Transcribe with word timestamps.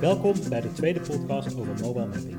Welkom 0.00 0.34
bij 0.48 0.60
de 0.60 0.72
tweede 0.72 1.00
podcast 1.00 1.56
over 1.56 1.74
mobile 1.80 2.06
mapping. 2.06 2.38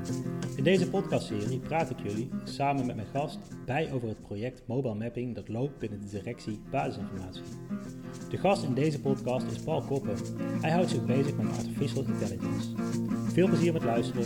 In 0.56 0.63
deze 0.63 0.90
podcastserie 0.90 1.60
praat 1.60 1.90
ik 1.90 1.97
jullie 2.04 2.29
samen 2.44 2.85
met 2.85 2.96
mijn 2.96 3.08
gast 3.08 3.40
bij 3.65 3.92
over 3.92 4.08
het 4.08 4.22
project 4.22 4.62
Mobile 4.65 4.96
Mapping 4.96 5.35
dat 5.35 5.47
loopt 5.47 5.79
binnen 5.79 6.02
de 6.02 6.08
directie 6.08 6.62
Basisinformatie. 6.71 7.42
De 8.29 8.38
gast 8.38 8.63
in 8.63 8.74
deze 8.74 8.99
podcast 8.99 9.46
is 9.52 9.60
Paul 9.60 9.81
Koppen. 9.81 10.16
Hij 10.62 10.71
houdt 10.71 10.89
zich 10.89 11.06
bezig 11.06 11.35
met 11.35 11.58
artificial 11.58 12.03
intelligence. 12.03 12.70
Veel 13.28 13.47
plezier 13.47 13.74
met 13.74 13.84
luisteren. 13.84 14.25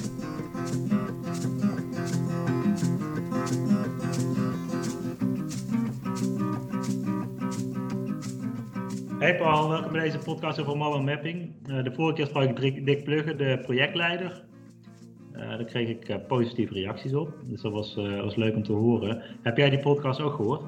Hey 9.25 9.37
Paul, 9.37 9.69
welkom 9.69 9.91
bij 9.91 10.01
deze 10.01 10.17
podcast 10.17 10.59
over 10.59 10.77
mobile 10.77 11.03
mapping. 11.03 11.55
Uh, 11.67 11.83
de 11.83 11.93
vorige 11.93 12.15
keer 12.15 12.25
sprak 12.25 12.59
ik 12.59 12.85
Dick 12.85 13.03
Plugge, 13.03 13.35
de 13.35 13.59
projectleider. 13.61 14.43
Uh, 15.33 15.39
daar 15.49 15.63
kreeg 15.63 15.89
ik 15.89 16.09
uh, 16.09 16.15
positieve 16.27 16.73
reacties 16.73 17.13
op, 17.13 17.33
dus 17.43 17.61
dat 17.61 17.71
was, 17.71 17.95
was 17.95 18.35
leuk 18.35 18.55
om 18.55 18.63
te 18.63 18.71
horen. 18.71 19.21
Heb 19.41 19.57
jij 19.57 19.69
die 19.69 19.79
podcast 19.79 20.21
ook 20.21 20.33
gehoord? 20.33 20.61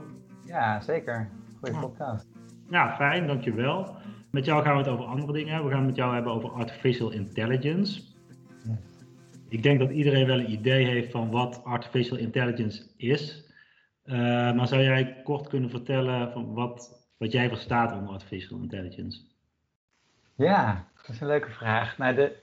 Ja, 0.45 0.81
zeker. 0.81 1.30
Goeie 1.59 1.80
podcast. 1.80 2.27
Ja, 2.70 2.95
fijn, 2.95 3.27
dankjewel. 3.27 3.95
Met 4.31 4.45
jou 4.45 4.63
gaan 4.63 4.73
we 4.73 4.80
het 4.80 4.89
over 4.89 5.05
andere 5.05 5.33
dingen 5.33 5.53
hebben. 5.53 5.69
We 5.69 5.75
gaan 5.75 5.85
het 5.85 5.95
met 5.95 5.99
jou 5.99 6.13
hebben 6.13 6.33
over 6.33 6.49
artificial 6.49 7.11
intelligence. 7.11 8.02
Ja. 8.63 8.77
Ik 9.49 9.63
denk 9.63 9.80
dat 9.80 9.91
iedereen 9.91 10.27
wel 10.27 10.39
een 10.39 10.52
idee 10.52 10.85
heeft 10.85 11.11
van 11.11 11.31
wat 11.31 11.63
artificial 11.63 12.17
intelligence 12.17 12.83
is. 12.95 13.52
maar 14.55 14.67
zou 14.67 14.81
jij 14.81 15.21
kort 15.23 15.47
kunnen 15.47 15.69
vertellen 15.69 16.31
van 16.31 16.53
wat 16.53 16.97
wat 17.18 17.32
jij 17.32 17.48
verstaat 17.48 17.94
onder 17.94 18.14
artificial 18.14 18.60
intelligence? 18.60 19.22
Ja, 20.36 20.88
dat 20.96 21.10
is 21.10 21.22
een 21.22 21.28
leuke 21.28 21.52
vraag. 21.52 21.98
Nou, 21.98 22.16
de, 22.16 22.36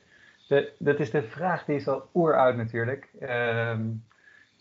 de, 0.49 0.73
dat 0.79 1.01
is 1.01 1.11
de 1.11 1.23
vraag 1.23 1.65
die 1.65 1.77
is 1.77 1.89
al 1.89 2.09
oeroud 2.15 2.57
natuurlijk. 2.57 3.09
Uh, 3.21 3.79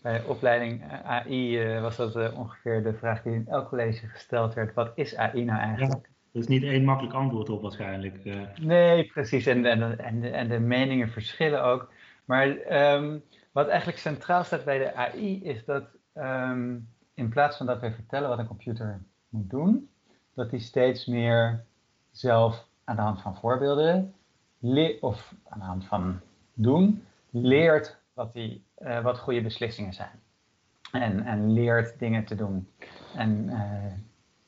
bij 0.02 0.24
opleiding 0.24 0.82
AI 1.04 1.64
uh, 1.64 1.80
was 1.80 1.96
dat 1.96 2.16
uh, 2.16 2.38
ongeveer 2.38 2.82
de 2.82 2.94
vraag 2.94 3.22
die 3.22 3.32
in 3.32 3.46
elk 3.48 3.68
college 3.68 4.06
gesteld 4.06 4.54
werd. 4.54 4.74
Wat 4.74 4.92
is 4.94 5.16
AI 5.16 5.44
nou 5.44 5.60
eigenlijk? 5.60 6.06
Ja, 6.06 6.12
er 6.32 6.40
is 6.40 6.46
niet 6.46 6.62
één 6.62 6.84
makkelijk 6.84 7.14
antwoord 7.14 7.50
op 7.50 7.62
waarschijnlijk. 7.62 8.24
Uh. 8.24 8.42
Nee, 8.60 9.04
precies. 9.04 9.46
En, 9.46 9.66
en, 9.66 9.98
en, 9.98 10.20
de, 10.20 10.28
en 10.28 10.48
de 10.48 10.58
meningen 10.58 11.08
verschillen 11.08 11.62
ook. 11.64 11.92
Maar 12.24 12.46
um, 12.94 13.22
wat 13.52 13.68
eigenlijk 13.68 13.98
centraal 13.98 14.44
staat 14.44 14.64
bij 14.64 14.78
de 14.78 14.94
AI 14.94 15.44
is 15.44 15.64
dat 15.64 15.84
um, 16.14 16.88
in 17.14 17.28
plaats 17.28 17.56
van 17.56 17.66
dat 17.66 17.80
wij 17.80 17.92
vertellen 17.92 18.28
wat 18.28 18.38
een 18.38 18.46
computer 18.46 19.02
moet 19.28 19.50
doen, 19.50 19.88
dat 20.34 20.50
hij 20.50 20.60
steeds 20.60 21.06
meer 21.06 21.64
zelf 22.10 22.66
aan 22.84 22.96
de 22.96 23.02
hand 23.02 23.20
van 23.20 23.36
voorbeelden 23.36 24.14
of 25.00 25.34
aan 25.48 25.58
de 25.58 25.64
hand 25.64 25.84
van 25.84 26.20
doen 26.54 27.06
leert 27.30 27.98
wat, 28.12 28.34
hij, 28.34 28.62
uh, 28.78 29.02
wat 29.02 29.18
goede 29.18 29.42
beslissingen 29.42 29.92
zijn. 29.92 30.22
En, 30.92 31.24
en 31.24 31.52
leert 31.52 31.98
dingen 31.98 32.24
te 32.24 32.34
doen. 32.34 32.68
En 33.16 33.48
uh, 33.48 33.92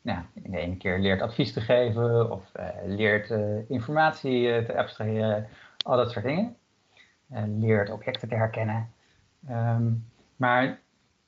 ja, 0.01 0.27
de 0.33 0.59
ene 0.59 0.77
keer 0.77 0.99
leert 0.99 1.23
advies 1.23 1.53
te 1.53 1.61
geven 1.61 2.31
of 2.31 2.53
uh, 2.57 2.69
leert 2.85 3.31
informatie 3.69 4.65
te 4.65 4.77
abstraheren, 4.77 5.49
al 5.85 5.97
dat 5.97 6.11
soort 6.11 6.25
dingen. 6.25 6.57
leert 7.47 7.91
objecten 7.91 8.29
te 8.29 8.35
herkennen. 8.35 8.91
Um, 9.51 10.09
maar 10.37 10.81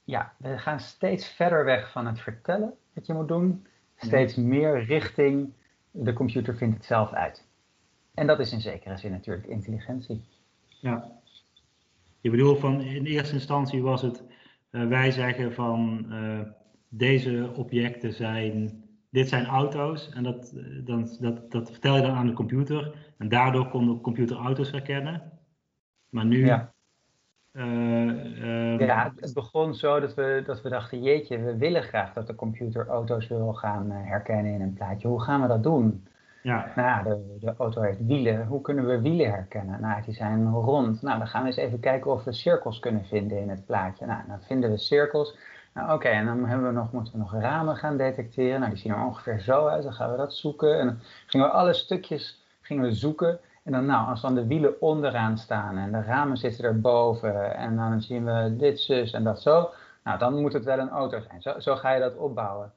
ja, 0.05 0.33
we 0.37 0.59
gaan 0.59 0.81
steeds 0.81 1.29
verder 1.29 1.65
weg 1.65 1.91
van 1.91 2.07
het 2.07 2.21
vertellen 2.21 2.75
wat 2.95 3.07
je 3.07 3.13
moet 3.15 3.29
doen 3.29 3.67
steeds 3.99 4.35
meer 4.35 4.85
richting 4.85 5.53
de 5.91 6.13
computer 6.13 6.57
vindt 6.57 6.77
het 6.77 6.85
zelf 6.85 7.13
uit. 7.13 7.47
En 8.15 8.27
dat 8.27 8.39
is 8.39 8.53
in 8.53 8.61
zekere 8.61 8.97
zin 8.97 9.11
natuurlijk 9.11 9.47
intelligentie. 9.47 10.25
Ja. 10.81 11.13
Je 12.21 12.31
bedoelt 12.31 12.59
van 12.59 12.81
in 12.81 13.05
eerste 13.05 13.35
instantie 13.35 13.83
was 13.83 14.03
het 14.03 14.23
uh, 14.71 14.87
wij 14.87 15.11
zeggen 15.11 15.55
van 15.55 16.07
uh, 16.09 16.41
deze 16.89 17.53
objecten 17.57 18.13
zijn, 18.13 18.85
dit 19.11 19.29
zijn 19.29 19.47
auto's 19.47 20.11
en 20.11 20.23
dat, 20.23 20.53
eh, 20.57 20.65
dan, 20.85 21.17
dat, 21.21 21.51
dat 21.51 21.71
vertel 21.71 21.97
je 21.97 22.03
dan 22.03 22.15
aan 22.15 22.27
de 22.27 22.33
computer 22.33 22.95
en 23.19 23.29
daardoor 23.29 23.69
kon 23.69 23.87
de 23.87 24.01
computer 24.01 24.37
auto's 24.37 24.71
herkennen. 24.71 25.33
Maar 26.09 26.25
nu 26.25 26.47
ja. 26.47 26.73
Uh, 27.53 28.79
ja, 28.79 29.13
het 29.17 29.35
begon 29.35 29.75
zo 29.75 30.01
dat 30.01 30.15
we, 30.15 30.43
dat 30.47 30.63
we 30.63 30.69
dachten, 30.69 31.03
jeetje, 31.03 31.39
we 31.39 31.57
willen 31.57 31.83
graag 31.83 32.13
dat 32.13 32.27
de 32.27 32.35
computer 32.35 32.87
auto's 32.87 33.29
wil 33.29 33.53
gaan 33.53 33.87
uh, 33.87 33.97
herkennen 34.09 34.53
in 34.53 34.61
een 34.61 34.73
plaatje. 34.73 35.09
Hoe 35.09 35.23
gaan 35.23 35.43
we 35.43 35.49
dat 35.49 35.63
doen? 35.63 36.07
Ja. 36.43 36.73
Nou, 36.77 37.05
de, 37.05 37.37
de 37.41 37.55
auto 37.59 37.83
heeft 37.83 38.07
wielen. 38.07 38.47
Hoe 38.47 38.61
kunnen 38.61 38.87
we 38.87 39.01
wielen 39.01 39.31
herkennen? 39.31 39.81
Nou, 39.81 40.03
die 40.03 40.15
zijn 40.15 40.51
rond. 40.51 41.03
Nou, 41.03 41.19
dan 41.19 41.29
gaan 41.29 41.43
we 41.43 41.49
eens 41.49 41.57
even 41.57 41.81
kijken 41.81 42.11
of 42.11 42.25
we 42.25 42.33
cirkels 42.33 42.79
kunnen 42.79 43.05
vinden 43.05 43.41
in 43.41 43.49
het 43.49 43.67
plaatje. 43.67 44.07
Nou, 44.07 44.21
dan 44.29 44.43
vinden 44.43 44.71
we 44.71 44.79
cirkels. 44.79 45.37
Nou, 45.75 45.93
oké, 45.93 46.09
en 46.09 46.27
dan 46.27 46.45
hebben 46.45 46.67
we 46.67 46.73
nog, 46.73 46.93
moeten 46.93 47.13
we 47.13 47.19
nog 47.19 47.33
ramen 47.33 47.77
gaan 47.77 47.97
detecteren. 47.97 48.61
Nou, 48.61 48.73
die 48.73 48.81
zien 48.81 48.93
er 48.93 49.05
ongeveer 49.05 49.41
zo 49.41 49.67
uit. 49.67 49.83
Dan 49.83 49.93
gaan 49.93 50.11
we 50.11 50.17
dat 50.17 50.35
zoeken. 50.35 50.79
En 50.81 50.87
dan 50.87 50.99
gingen 51.27 51.47
we 51.47 51.53
alle 51.53 51.73
stukjes 51.73 52.43
gingen 52.61 52.85
we 52.85 52.93
zoeken. 52.93 53.41
En 53.69 53.75
dan 53.75 53.87
nou, 53.87 54.09
als 54.09 54.21
dan 54.21 54.35
de 54.35 54.47
wielen 54.47 54.81
onderaan 54.81 55.39
staan 55.39 55.77
en 55.77 55.93
de 55.93 56.03
ramen 56.03 56.37
zitten 56.37 56.65
erboven 56.65 57.57
en 57.57 57.77
dan 57.77 58.03
zien 58.03 58.25
we 58.25 58.57
dit, 58.57 58.81
zus 58.81 59.13
en 59.13 59.25
dat 59.25 59.43
zo, 59.43 59.71
nou 60.05 60.19
dan 60.19 60.41
moet 60.41 60.53
het 60.53 60.65
wel 60.65 60.79
een 60.79 60.89
auto 60.89 61.21
zijn. 61.21 61.43
Zo, 61.43 61.59
zo 61.59 61.77
ga 61.77 61.93
je 61.93 62.01
dat 62.01 62.17
opbouwen. 62.17 62.73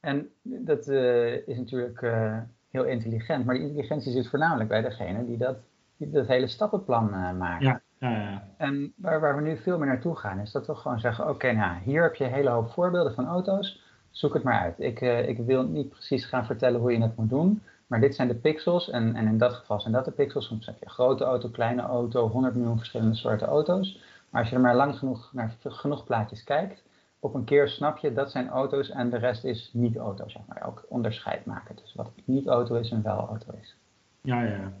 En 0.00 0.28
dat 0.42 0.88
uh, 0.88 1.48
is 1.48 1.56
natuurlijk 1.56 2.00
uh, 2.00 2.38
heel 2.70 2.84
intelligent, 2.84 3.44
maar 3.44 3.54
die 3.54 3.64
intelligentie 3.64 4.12
zit 4.12 4.28
voornamelijk 4.28 4.68
bij 4.68 4.82
degene 4.82 5.24
die 5.24 5.36
dat, 5.36 5.56
die 5.96 6.10
dat 6.10 6.26
hele 6.26 6.46
stappenplan 6.46 7.08
uh, 7.08 7.32
maakt. 7.32 7.62
Ja, 7.62 7.80
ja, 7.98 8.10
ja. 8.10 8.42
En 8.56 8.92
waar, 8.96 9.20
waar 9.20 9.36
we 9.36 9.42
nu 9.42 9.56
veel 9.56 9.78
meer 9.78 9.88
naartoe 9.88 10.16
gaan, 10.16 10.38
is 10.38 10.52
dat 10.52 10.66
we 10.66 10.74
gewoon 10.74 11.00
zeggen, 11.00 11.24
oké, 11.24 11.32
okay, 11.32 11.52
nou, 11.52 11.80
hier 11.82 12.02
heb 12.02 12.14
je 12.14 12.24
een 12.24 12.32
hele 12.32 12.50
hoop 12.50 12.70
voorbeelden 12.70 13.14
van 13.14 13.26
auto's, 13.26 13.82
zoek 14.10 14.34
het 14.34 14.42
maar 14.42 14.60
uit. 14.60 14.80
Ik, 14.80 15.00
ik 15.00 15.38
wil 15.38 15.62
niet 15.62 15.88
precies 15.88 16.24
gaan 16.24 16.46
vertellen 16.46 16.80
hoe 16.80 16.92
je 16.92 17.02
het 17.02 17.16
moet 17.16 17.30
doen, 17.30 17.62
maar 17.86 18.00
dit 18.00 18.14
zijn 18.14 18.28
de 18.28 18.34
pixels 18.34 18.90
en, 18.90 19.14
en 19.14 19.26
in 19.26 19.38
dat 19.38 19.52
geval 19.52 19.80
zijn 19.80 19.92
dat 19.92 20.04
de 20.04 20.10
pixels. 20.10 20.46
Soms 20.46 20.66
heb 20.66 20.76
je 20.80 20.88
grote 20.88 21.24
auto, 21.24 21.48
kleine 21.48 21.82
auto, 21.82 22.28
100 22.28 22.54
miljoen 22.54 22.78
verschillende 22.78 23.14
soorten 23.14 23.46
auto's. 23.46 24.00
Maar 24.30 24.40
als 24.40 24.50
je 24.50 24.56
er 24.56 24.62
maar 24.62 24.76
lang 24.76 24.98
genoeg 24.98 25.30
naar 25.32 25.56
genoeg 25.62 26.04
plaatjes 26.04 26.44
kijkt, 26.44 26.82
op 27.18 27.34
een 27.34 27.44
keer 27.44 27.68
snap 27.68 27.98
je 27.98 28.12
dat 28.12 28.30
zijn 28.30 28.48
auto's 28.48 28.90
en 28.90 29.10
de 29.10 29.18
rest 29.18 29.44
is 29.44 29.70
niet 29.72 29.96
auto, 29.96 30.28
zeg 30.28 30.42
maar. 30.46 30.66
Ook 30.66 30.86
onderscheid 30.88 31.44
maken 31.44 31.74
tussen 31.74 31.96
wat 31.96 32.10
niet 32.24 32.46
auto 32.46 32.74
is 32.74 32.90
en 32.90 33.02
wel 33.02 33.28
auto 33.28 33.52
is. 33.60 33.76
Ja, 34.20 34.42
ja. 34.42 34.72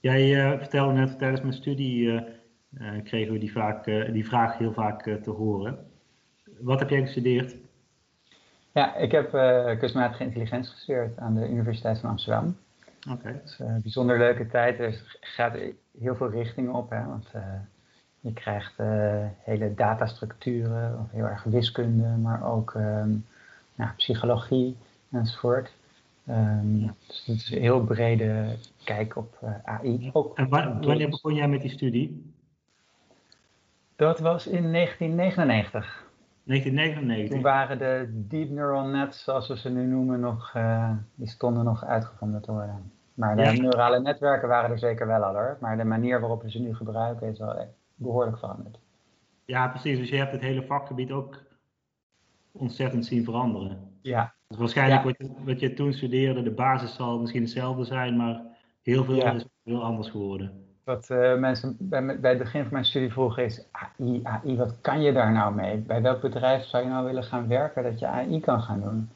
Jij 0.00 0.52
uh, 0.52 0.58
vertelde 0.58 0.92
net 0.92 1.18
tijdens 1.18 1.40
mijn 1.40 1.52
studie 1.52 2.04
uh, 2.04 2.22
uh, 2.78 3.02
kregen 3.04 3.32
we 3.32 3.38
die, 3.38 3.52
vaak, 3.52 3.84
die 4.12 4.26
vraag 4.26 4.58
heel 4.58 4.72
vaak 4.72 5.02
te 5.02 5.30
horen. 5.30 5.78
Wat 6.60 6.78
heb 6.78 6.90
jij 6.90 7.00
gestudeerd? 7.00 7.56
Ja, 8.72 8.96
ik 8.96 9.12
heb 9.12 9.34
uh, 9.34 9.78
kunstmatige 9.78 10.24
intelligentie 10.24 10.72
gestudeerd 10.72 11.18
aan 11.18 11.34
de 11.34 11.48
Universiteit 11.48 11.98
van 11.98 12.10
Amsterdam. 12.10 12.56
Oké. 13.10 13.18
Okay. 13.18 13.32
Het 13.32 13.44
is 13.44 13.58
een 13.58 13.82
bijzonder 13.82 14.18
leuke 14.18 14.46
tijd. 14.46 14.80
Er 14.80 15.16
gaat 15.20 15.56
heel 16.00 16.14
veel 16.14 16.30
richtingen 16.30 16.74
op, 16.74 16.90
hè, 16.90 17.04
want 17.04 17.28
uh, 17.36 17.42
je 18.20 18.32
krijgt 18.32 18.74
hele 19.38 19.74
datastructuren, 19.74 20.98
of 20.98 21.10
heel 21.10 21.24
erg 21.24 21.42
wiskunde, 21.42 22.06
maar 22.06 22.52
ook 22.52 22.74
um, 22.74 23.26
ja, 23.74 23.94
psychologie 23.96 24.76
enzovoort. 25.10 25.72
Um, 26.28 26.80
ja. 26.80 26.94
Dus 27.06 27.24
het 27.26 27.36
is 27.36 27.50
een 27.50 27.60
heel 27.60 27.84
brede 27.84 28.56
kijk 28.84 29.16
op 29.16 29.38
AI. 29.64 30.10
Ook 30.12 30.38
en 30.38 30.48
wanneer 30.48 31.08
begon 31.08 31.34
jij 31.34 31.48
met 31.48 31.60
die 31.60 31.70
studie? 31.70 32.32
Dat 33.96 34.20
was 34.20 34.46
in 34.46 34.72
1999. 34.72 36.10
1999. 36.44 37.28
Toen 37.28 37.42
waren 37.42 37.78
de 37.78 38.08
deep 38.28 38.50
neural 38.50 38.86
nets, 38.86 39.24
zoals 39.24 39.48
we 39.48 39.56
ze 39.56 39.70
nu 39.70 39.86
noemen, 39.86 40.20
nog, 40.20 40.54
uh, 40.56 40.90
die 41.14 41.28
stonden 41.28 41.64
nog 41.64 41.84
uitgevonden 41.84 42.42
te 42.42 42.52
worden. 42.52 42.92
Maar 43.14 43.36
de 43.36 43.42
neurale 43.42 44.00
netwerken 44.00 44.48
waren 44.48 44.70
er 44.70 44.78
zeker 44.78 45.06
wel 45.06 45.22
al 45.22 45.34
hoor. 45.34 45.56
Maar 45.60 45.76
de 45.76 45.84
manier 45.84 46.20
waarop 46.20 46.42
we 46.42 46.50
ze 46.50 46.60
nu 46.60 46.74
gebruiken 46.74 47.28
is 47.28 47.38
wel 47.38 47.74
behoorlijk 47.94 48.38
veranderd. 48.38 48.78
Ja, 49.44 49.68
precies. 49.68 49.98
Dus 49.98 50.08
je 50.08 50.16
hebt 50.16 50.32
het 50.32 50.40
hele 50.40 50.62
vakgebied 50.62 51.10
ook 51.10 51.42
ontzettend 52.52 53.06
zien 53.06 53.24
veranderen. 53.24 53.78
Ja. 54.00 54.34
Dus 54.48 54.58
waarschijnlijk 54.58 55.02
Wat, 55.02 55.14
je, 55.18 55.30
wat 55.44 55.60
je 55.60 55.74
toen 55.74 55.92
studeerde, 55.92 56.42
de 56.42 56.50
basis 56.50 56.94
zal 56.94 57.20
misschien 57.20 57.42
hetzelfde 57.42 57.84
zijn, 57.84 58.16
maar 58.16 58.42
heel 58.82 59.04
veel 59.04 59.34
is 59.34 59.44
heel 59.64 59.82
anders 59.82 60.08
geworden. 60.08 60.71
Wat 60.84 61.08
uh, 61.10 61.38
mensen 61.38 61.76
bij, 61.78 62.20
bij, 62.20 62.30
het 62.30 62.38
begin 62.38 62.62
van 62.62 62.72
mijn 62.72 62.84
studie 62.84 63.12
vroegen 63.12 63.44
is, 63.44 63.64
AI, 63.70 64.20
AI, 64.22 64.56
wat 64.56 64.80
kan 64.80 65.02
je 65.02 65.12
daar 65.12 65.32
nou 65.32 65.54
mee? 65.54 65.78
Bij 65.78 66.02
welk 66.02 66.20
bedrijf 66.20 66.64
zou 66.64 66.84
je 66.84 66.88
nou 66.88 67.04
willen 67.06 67.24
gaan 67.24 67.48
werken 67.48 67.82
dat 67.82 67.98
je 67.98 68.06
AI 68.06 68.40
kan 68.40 68.62
gaan 68.62 68.80
doen? 68.80 69.10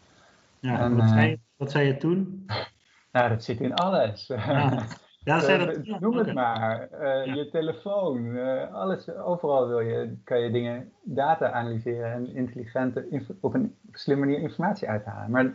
Ja, 0.61 0.81
en, 0.81 0.97
wat, 0.97 1.09
zei 1.09 1.29
je, 1.31 1.39
wat 1.57 1.71
zei 1.71 1.87
je 1.87 1.97
toen? 1.97 2.47
nou, 3.13 3.29
dat 3.29 3.45
zit 3.45 3.61
in 3.61 3.75
alles. 3.75 4.27
Ja. 4.27 4.83
Ja, 5.27 5.57
dat, 5.59 6.01
noem 6.01 6.17
het 6.17 6.35
maar. 6.35 6.89
Uh, 6.93 7.35
Je 7.35 7.49
telefoon, 7.51 8.25
uh, 8.25 8.75
alles, 8.75 9.11
overal 9.11 9.69
wil 9.69 9.81
je, 9.81 10.17
kan 10.25 10.41
je 10.41 10.51
dingen, 10.51 10.93
data 11.03 11.51
analyseren 11.51 12.13
en 12.13 12.35
intelligente, 12.35 13.25
op 13.41 13.55
een 13.55 13.75
slimme 13.93 14.27
manier 14.27 14.41
informatie 14.41 14.89
uithalen. 14.89 15.31
Maar 15.31 15.53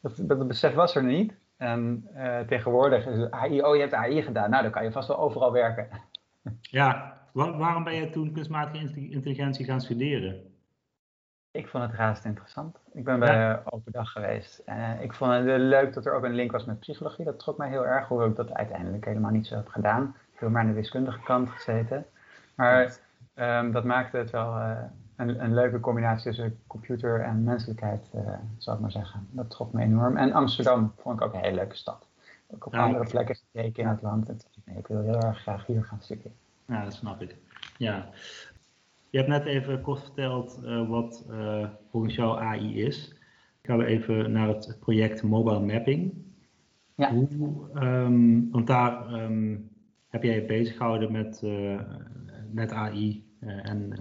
dat, 0.00 0.12
dat 0.16 0.48
besef 0.48 0.74
was 0.74 0.94
er 0.94 1.04
niet. 1.04 1.32
En 1.60 2.08
tegenwoordig 2.46 3.06
is 3.06 3.30
AI, 3.30 3.62
oh 3.62 3.74
je 3.74 3.80
hebt 3.80 3.94
AI 3.94 4.22
gedaan, 4.22 4.50
nou 4.50 4.62
dan 4.62 4.72
kan 4.72 4.84
je 4.84 4.92
vast 4.92 5.08
wel 5.08 5.18
overal 5.18 5.52
werken. 5.52 5.88
Ja, 6.60 7.18
waarom 7.32 7.84
ben 7.84 7.94
je 7.94 8.10
toen 8.10 8.32
kunstmatige 8.32 9.10
intelligentie 9.10 9.64
gaan 9.64 9.80
studeren? 9.80 10.50
Ik 11.50 11.68
vond 11.68 11.84
het 11.84 11.92
razend 11.92 12.24
interessant. 12.24 12.78
Ik 12.92 13.04
ben 13.04 13.18
bij 13.18 13.34
ja. 13.34 13.62
Open 13.64 13.92
Dag 13.92 14.12
geweest. 14.12 14.58
En 14.58 15.00
ik 15.00 15.12
vond 15.12 15.32
het 15.32 15.44
leuk 15.60 15.92
dat 15.92 16.06
er 16.06 16.12
ook 16.12 16.24
een 16.24 16.34
link 16.34 16.52
was 16.52 16.64
met 16.64 16.80
psychologie. 16.80 17.24
Dat 17.24 17.38
trok 17.38 17.56
mij 17.58 17.68
heel 17.68 17.86
erg, 17.86 18.08
hoewel 18.08 18.26
ik 18.26 18.36
dat 18.36 18.54
uiteindelijk 18.54 19.04
helemaal 19.04 19.30
niet 19.30 19.46
zo 19.46 19.56
heb 19.56 19.68
gedaan. 19.68 20.16
Ik 20.32 20.40
heb 20.40 20.48
maar 20.48 20.62
aan 20.62 20.68
de 20.68 20.74
wiskundige 20.74 21.20
kant 21.22 21.50
gezeten. 21.50 22.06
Maar 22.54 22.98
um, 23.34 23.72
dat 23.72 23.84
maakte 23.84 24.16
het 24.16 24.30
wel 24.30 24.56
uh, 24.56 24.78
een, 25.20 25.44
een, 25.44 25.54
leuke 25.54 25.80
combinatie 25.80 26.24
tussen 26.24 26.58
computer 26.66 27.20
en 27.20 27.42
menselijkheid, 27.42 28.10
uh, 28.14 28.20
zou 28.58 28.76
ik 28.76 28.82
maar 28.82 28.92
zeggen. 28.92 29.26
Dat 29.30 29.50
trok 29.50 29.72
me 29.72 29.82
enorm. 29.82 30.16
En 30.16 30.32
Amsterdam 30.32 30.92
vond 30.96 31.20
ik 31.20 31.26
ook 31.26 31.34
een 31.34 31.40
hele 31.40 31.54
leuke 31.54 31.76
stad. 31.76 32.06
Ook 32.46 32.66
op 32.66 32.74
andere 32.74 33.04
plekken 33.04 33.34
gekeken 33.34 33.82
in 33.82 33.88
het 33.88 34.02
land. 34.02 34.28
En 34.28 34.38
nee, 34.64 34.76
ik 34.76 34.86
wil 34.86 35.02
heel 35.02 35.20
erg 35.20 35.38
graag 35.38 35.66
hier 35.66 35.84
gaan 35.84 36.00
studeren. 36.00 36.32
Ja, 36.66 36.84
dat 36.84 36.94
snap 36.94 37.22
ik. 37.22 37.36
Ja. 37.76 38.08
Je 39.10 39.18
hebt 39.18 39.30
net 39.30 39.44
even 39.44 39.80
kort 39.80 40.02
verteld 40.02 40.60
uh, 40.64 40.88
wat 40.88 41.24
uh, 41.30 41.66
volgens 41.90 42.14
jou 42.14 42.40
AI 42.40 42.82
is. 42.82 43.14
Gaan 43.62 43.78
we 43.78 43.84
even 43.84 44.32
naar 44.32 44.48
het 44.48 44.76
project 44.80 45.22
Mobile 45.22 45.60
Mapping. 45.60 46.12
Ja. 46.94 47.12
Hoe, 47.12 47.70
um, 47.74 48.50
want 48.50 48.66
daar 48.66 49.12
um, 49.12 49.70
heb 50.08 50.22
jij 50.22 50.34
je 50.34 50.44
bezig 50.44 50.76
gehouden 50.76 51.12
met, 51.12 51.42
met 52.52 52.72
AI 52.72 53.29
en, 53.40 53.92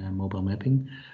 en 0.00 0.14
mobile 0.14 0.42
mapping. 0.42 1.04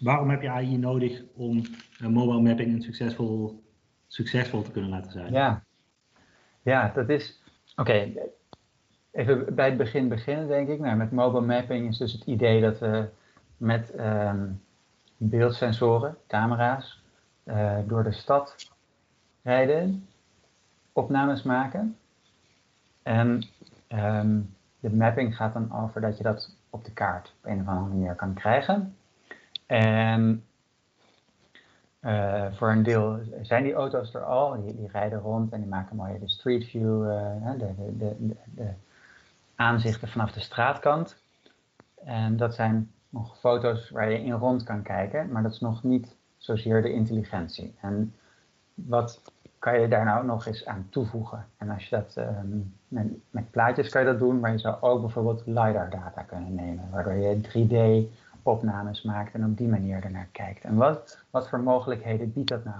Waarom 0.00 0.30
heb 0.30 0.42
je 0.42 0.50
AI 0.50 0.76
nodig 0.76 1.22
om 1.34 1.62
mobile 1.98 2.40
mapping 2.40 2.72
een 2.74 2.82
succesvol, 2.82 3.62
succesvol 4.06 4.62
te 4.62 4.70
kunnen 4.70 4.90
laten 4.90 5.12
zijn? 5.12 5.32
Ja, 5.32 5.64
ja 6.62 6.92
dat 6.94 7.08
is. 7.08 7.42
Oké, 7.76 8.12
even 9.10 9.54
bij 9.54 9.68
het 9.68 9.76
begin 9.76 10.08
beginnen, 10.08 10.48
denk 10.48 10.68
ik. 10.68 10.80
Nou, 10.80 10.96
met 10.96 11.12
mobile 11.12 11.46
mapping 11.46 11.88
is 11.88 11.98
dus 11.98 12.12
het 12.12 12.24
idee 12.24 12.60
dat 12.60 12.78
we 12.78 13.08
met 13.56 13.98
um, 13.98 14.60
beeldsensoren, 15.16 16.16
camera's, 16.26 17.02
door 17.86 18.02
de 18.02 18.12
stad 18.12 18.72
rijden, 19.42 20.08
opnames 20.92 21.42
maken. 21.42 21.96
En 23.02 23.42
um, 23.88 24.54
de 24.80 24.90
mapping 24.90 25.36
gaat 25.36 25.52
dan 25.52 25.72
over 25.72 26.00
dat 26.00 26.16
je 26.16 26.22
dat 26.22 26.56
op 26.70 26.84
de 26.84 26.92
kaart 26.92 27.34
op 27.38 27.50
een 27.50 27.60
of 27.60 27.66
andere 27.66 27.88
manier 27.88 28.14
kan 28.14 28.34
krijgen. 28.34 28.96
En 29.66 30.44
uh, 32.00 32.46
voor 32.52 32.70
een 32.70 32.82
deel 32.82 33.18
zijn 33.42 33.62
die 33.62 33.72
auto's 33.72 34.14
er 34.14 34.24
al, 34.24 34.62
die, 34.62 34.88
rijden 34.92 35.18
rond 35.18 35.52
en 35.52 35.60
die 35.60 35.68
maken 35.68 35.96
mooi 35.96 36.18
de 36.18 36.28
street 36.28 36.64
view, 36.64 37.04
uh, 37.04 37.50
de, 37.58 37.74
de, 37.76 37.96
de, 38.18 38.36
de, 38.54 38.70
aanzichten 39.54 40.08
vanaf 40.08 40.32
de 40.32 40.40
straatkant. 40.40 41.16
En 42.04 42.36
dat 42.36 42.54
zijn 42.54 42.90
nog 43.08 43.38
foto's 43.38 43.90
waar 43.90 44.10
je 44.10 44.22
in 44.22 44.32
rond 44.32 44.62
kan 44.62 44.82
kijken, 44.82 45.32
maar 45.32 45.42
dat 45.42 45.52
is 45.52 45.60
nog 45.60 45.82
niet 45.82 46.16
zozeer 46.36 46.82
de 46.82 46.92
intelligentie. 46.92 47.74
En 47.80 48.14
wat 48.74 49.20
kan 49.58 49.80
je 49.80 49.88
daar 49.88 50.04
nou 50.04 50.26
nog 50.26 50.46
eens 50.46 50.66
aan 50.66 50.86
toevoegen? 50.90 51.46
En 51.56 51.70
als 51.70 51.88
je 51.88 51.96
dat 51.96 52.16
um, 52.16 52.74
met, 52.88 53.06
met, 53.30 53.50
plaatjes 53.50 53.88
kan 53.88 54.00
je 54.00 54.06
dat 54.06 54.18
doen, 54.18 54.40
maar 54.40 54.52
je 54.52 54.58
zou 54.58 54.76
ook 54.80 55.00
bijvoorbeeld 55.00 55.42
LiDAR 55.46 55.90
data 55.90 56.22
kunnen 56.22 56.54
nemen, 56.54 56.90
waardoor 56.90 57.12
je 57.12 57.40
3D 57.40 58.08
opnames 58.42 59.02
maakt 59.02 59.34
en 59.34 59.44
op 59.44 59.56
die 59.56 59.68
manier 59.68 60.04
ernaar 60.04 60.28
kijkt. 60.32 60.64
En 60.64 60.74
wat, 60.74 61.18
wat 61.30 61.48
voor 61.48 61.60
mogelijkheden 61.60 62.32
biedt 62.32 62.48
dat 62.48 62.64
nou? 62.64 62.78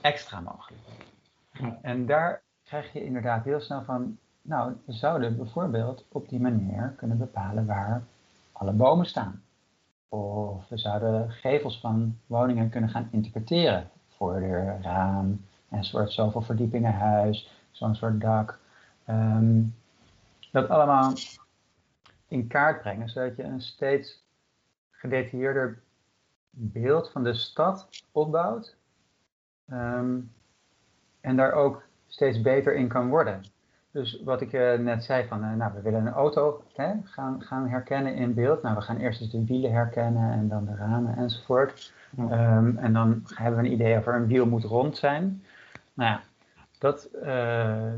Extra 0.00 0.40
mogelijkheden. 0.40 1.78
En 1.82 2.06
daar 2.06 2.42
krijg 2.64 2.92
je 2.92 3.04
inderdaad 3.04 3.44
heel 3.44 3.60
snel 3.60 3.82
van, 3.82 4.18
nou, 4.42 4.72
we 4.84 4.92
zouden 4.92 5.36
bijvoorbeeld 5.36 6.04
op 6.08 6.28
die 6.28 6.40
manier 6.40 6.94
kunnen 6.96 7.18
bepalen 7.18 7.66
waar 7.66 8.02
alle 8.52 8.72
bomen 8.72 9.06
staan. 9.06 9.42
Of 10.08 10.68
we 10.68 10.78
zouden 10.78 11.30
gevels 11.30 11.80
van 11.80 12.18
woningen 12.26 12.68
kunnen 12.68 12.90
gaan 12.90 13.08
interpreteren. 13.10 13.90
Voordeur, 14.22 14.78
raam, 14.82 15.44
een 15.70 15.84
soort 15.84 16.12
zoveel 16.12 16.42
verdiepingen 16.42 16.94
huis, 16.94 17.50
zo'n 17.70 17.94
soort 17.94 18.20
dak. 18.20 18.58
Ehm, 19.04 19.62
dat 20.52 20.68
allemaal 20.68 21.12
in 22.28 22.46
kaart 22.46 22.80
brengen, 22.80 23.08
zodat 23.08 23.36
je 23.36 23.42
een 23.42 23.60
steeds 23.60 24.24
gedetailleerder 24.90 25.82
beeld 26.50 27.10
van 27.10 27.22
de 27.24 27.34
stad 27.34 27.88
opbouwt. 28.12 28.76
Ehm, 29.68 30.20
en 31.20 31.36
daar 31.36 31.52
ook 31.52 31.82
steeds 32.06 32.40
beter 32.40 32.74
in 32.74 32.88
kan 32.88 33.08
worden. 33.08 33.44
Dus 33.92 34.22
wat 34.24 34.40
ik 34.40 34.52
uh, 34.52 34.78
net 34.78 35.04
zei 35.04 35.26
van, 35.26 35.44
uh, 35.44 35.52
nou, 35.52 35.72
we 35.74 35.80
willen 35.80 36.06
een 36.06 36.12
auto 36.12 36.64
hè, 36.74 36.92
gaan, 37.04 37.42
gaan 37.42 37.68
herkennen 37.68 38.14
in 38.14 38.34
beeld. 38.34 38.62
Nou, 38.62 38.74
we 38.74 38.80
gaan 38.80 38.96
eerst 38.96 39.20
eens 39.20 39.30
de 39.30 39.44
wielen 39.44 39.72
herkennen 39.72 40.32
en 40.32 40.48
dan 40.48 40.64
de 40.64 40.74
ramen 40.74 41.16
enzovoort. 41.16 41.92
Um, 42.18 42.76
en 42.78 42.92
dan 42.92 43.22
hebben 43.34 43.60
we 43.60 43.66
een 43.66 43.72
idee 43.72 43.96
over 43.98 44.14
een 44.14 44.26
wiel 44.26 44.46
moet 44.46 44.64
rond 44.64 44.96
zijn. 44.96 45.44
Nou 45.94 46.10
ja, 46.10 46.20
dat, 46.78 47.08
uh, 47.24 47.92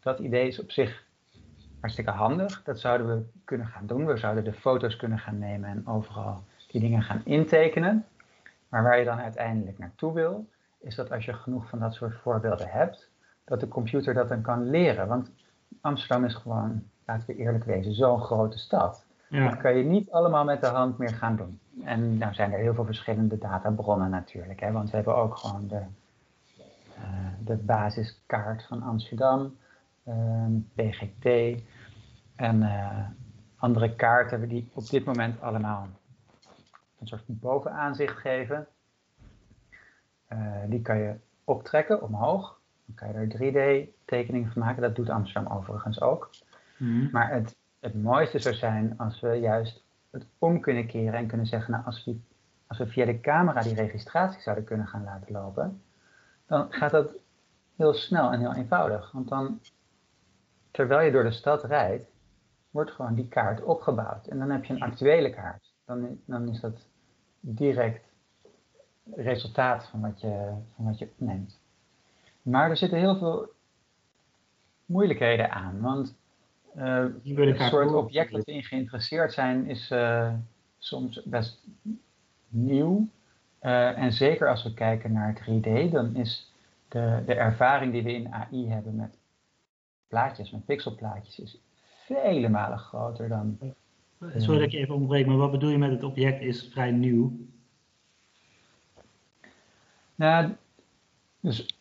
dat 0.00 0.18
idee 0.18 0.46
is 0.46 0.60
op 0.60 0.70
zich 0.70 1.04
hartstikke 1.80 2.10
handig. 2.10 2.62
Dat 2.62 2.80
zouden 2.80 3.06
we 3.06 3.24
kunnen 3.44 3.66
gaan 3.66 3.86
doen. 3.86 4.06
We 4.06 4.16
zouden 4.16 4.44
de 4.44 4.52
foto's 4.52 4.96
kunnen 4.96 5.18
gaan 5.18 5.38
nemen 5.38 5.70
en 5.70 5.86
overal 5.86 6.42
die 6.70 6.80
dingen 6.80 7.02
gaan 7.02 7.20
intekenen. 7.24 8.04
Maar 8.68 8.82
waar 8.82 8.98
je 8.98 9.04
dan 9.04 9.18
uiteindelijk 9.18 9.78
naartoe 9.78 10.12
wil, 10.12 10.46
is 10.80 10.94
dat 10.94 11.12
als 11.12 11.24
je 11.24 11.32
genoeg 11.32 11.68
van 11.68 11.78
dat 11.78 11.94
soort 11.94 12.14
voorbeelden 12.14 12.68
hebt, 12.68 13.10
dat 13.46 13.60
de 13.60 13.68
computer 13.68 14.14
dat 14.14 14.28
dan 14.28 14.42
kan 14.42 14.70
leren. 14.70 15.08
Want 15.08 15.30
Amsterdam 15.80 16.24
is 16.24 16.34
gewoon, 16.34 16.82
laten 17.04 17.26
we 17.26 17.36
eerlijk 17.36 17.64
wezen, 17.64 17.94
zo'n 17.94 18.20
grote 18.20 18.58
stad. 18.58 19.04
Ja. 19.28 19.48
Dat 19.48 19.58
kan 19.58 19.76
je 19.76 19.84
niet 19.84 20.10
allemaal 20.10 20.44
met 20.44 20.60
de 20.60 20.66
hand 20.66 20.98
meer 20.98 21.14
gaan 21.14 21.36
doen. 21.36 21.60
En 21.84 22.18
nou 22.18 22.34
zijn 22.34 22.52
er 22.52 22.58
heel 22.58 22.74
veel 22.74 22.84
verschillende 22.84 23.38
databronnen 23.38 24.10
natuurlijk. 24.10 24.60
Hè, 24.60 24.72
want 24.72 24.90
we 24.90 24.96
hebben 24.96 25.16
ook 25.16 25.36
gewoon 25.36 25.68
de, 25.68 25.80
uh, 26.98 27.04
de 27.44 27.56
basiskaart 27.56 28.64
van 28.64 28.82
Amsterdam, 28.82 29.56
uh, 30.04 30.14
ehm, 30.14 30.52
BGT 30.74 31.60
en 32.36 32.62
uh, 32.62 32.98
andere 33.56 33.94
kaarten 33.94 34.48
die 34.48 34.70
op 34.74 34.88
dit 34.88 35.04
moment 35.04 35.40
allemaal 35.40 35.88
een 36.98 37.06
soort 37.06 37.22
bovenaanzicht 37.26 38.16
geven. 38.16 38.66
Eh, 40.26 40.38
die 40.66 40.82
kan 40.82 40.98
je 40.98 41.14
optrekken 41.44 42.02
omhoog 42.02 42.58
dan 42.86 42.94
kan 42.94 43.08
je 43.08 43.14
er 43.14 43.36
3D-tekeningen 43.36 44.52
van 44.52 44.62
maken. 44.62 44.82
Dat 44.82 44.96
doet 44.96 45.08
Amsterdam 45.08 45.56
overigens 45.56 46.00
ook. 46.00 46.30
Mhm. 46.78 47.10
Maar 47.10 47.32
het, 47.32 47.56
het 47.80 48.02
mooiste 48.02 48.38
zou 48.38 48.54
zijn 48.54 48.98
als 48.98 49.20
we 49.20 49.34
juist 49.34 49.84
het 50.10 50.26
om 50.38 50.60
kunnen 50.60 50.86
keren 50.86 51.18
en 51.18 51.26
kunnen 51.26 51.46
zeggen, 51.46 51.72
nou, 51.72 51.84
als 51.84 52.04
we, 52.04 52.20
als 52.66 52.78
we 52.78 52.86
via 52.86 53.04
de 53.04 53.20
camera 53.20 53.60
die 53.60 53.74
registratie 53.74 54.40
zouden 54.40 54.64
kunnen 54.64 54.86
gaan 54.86 55.04
laten 55.04 55.32
lopen, 55.32 55.82
dan 56.46 56.66
gaat 56.72 56.90
dat 56.90 57.10
heel 57.76 57.94
snel 57.94 58.32
en 58.32 58.40
heel 58.40 58.54
eenvoudig. 58.54 59.12
Want 59.12 59.28
dan, 59.28 59.60
terwijl 60.70 61.06
je 61.06 61.12
door 61.12 61.24
de 61.24 61.30
stad 61.30 61.64
rijdt, 61.64 62.10
wordt 62.70 62.90
gewoon 62.90 63.14
die 63.14 63.28
kaart 63.28 63.62
opgebouwd. 63.62 64.26
En 64.26 64.38
dan 64.38 64.50
heb 64.50 64.64
je 64.64 64.72
een 64.72 64.82
actuele 64.82 65.30
kaart. 65.30 65.74
Dan, 65.84 66.20
dan 66.24 66.48
is 66.48 66.60
dat 66.60 66.86
direct 67.40 68.04
resultaat 69.14 69.86
van 69.86 70.00
wat 70.00 70.20
je, 70.20 70.52
van 70.74 70.84
wat 70.84 70.98
je 70.98 71.08
opneemt. 71.10 71.60
Maar 72.46 72.70
er 72.70 72.76
zitten 72.76 72.98
heel 72.98 73.16
veel 73.16 73.52
moeilijkheden 74.84 75.50
aan. 75.50 75.80
Want 75.80 76.14
uh, 76.76 77.04
het 77.24 77.60
soort 77.60 77.92
object 77.92 78.32
dat 78.32 78.44
we 78.44 78.52
in 78.52 78.62
geïnteresseerd 78.62 79.32
zijn 79.32 79.66
is 79.66 79.90
uh, 79.90 80.32
soms 80.78 81.22
best 81.24 81.66
nieuw. 82.48 83.08
Uh, 83.62 83.98
en 83.98 84.12
zeker 84.12 84.48
als 84.48 84.62
we 84.62 84.74
kijken 84.74 85.12
naar 85.12 85.40
3D, 85.40 85.90
dan 85.90 86.16
is 86.16 86.52
de, 86.88 87.22
de 87.26 87.34
ervaring 87.34 87.92
die 87.92 88.02
we 88.02 88.12
in 88.12 88.32
AI 88.32 88.68
hebben 88.68 88.96
met 88.96 89.18
plaatjes, 90.08 90.50
met 90.50 90.64
pixelplaatjes, 90.64 91.38
is 91.38 91.60
vele 92.04 92.48
malen 92.48 92.78
groter 92.78 93.28
dan. 93.28 93.58
Sorry 94.36 94.60
dat 94.60 94.72
je 94.72 94.78
even 94.78 94.94
ontbreek, 94.94 95.26
maar 95.26 95.36
wat 95.36 95.50
bedoel 95.50 95.70
je 95.70 95.78
met 95.78 95.90
het 95.90 96.02
object 96.02 96.40
is 96.40 96.68
vrij 96.72 96.90
nieuw? 96.90 97.32
Nou, 100.14 100.52
dus 101.40 101.78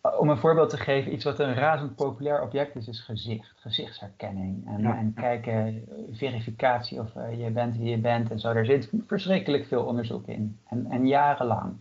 om 0.00 0.28
een 0.28 0.38
voorbeeld 0.38 0.70
te 0.70 0.76
geven, 0.76 1.12
iets 1.12 1.24
wat 1.24 1.38
een 1.38 1.54
razend 1.54 1.94
populair 1.94 2.42
object 2.42 2.76
is, 2.76 2.88
is 2.88 3.00
gezicht, 3.00 3.52
gezichtsherkenning. 3.56 4.66
En, 4.66 4.84
en 4.84 5.14
kijken, 5.14 5.84
verificatie 6.12 7.00
of 7.00 7.14
uh, 7.14 7.44
je 7.44 7.50
bent 7.50 7.76
wie 7.76 7.90
je 7.90 7.98
bent 7.98 8.30
en 8.30 8.40
zo. 8.40 8.52
Daar 8.52 8.64
zit 8.64 8.90
verschrikkelijk 9.06 9.66
veel 9.66 9.84
onderzoek 9.84 10.26
in. 10.26 10.58
En, 10.68 10.86
en 10.90 11.06
jarenlang. 11.06 11.74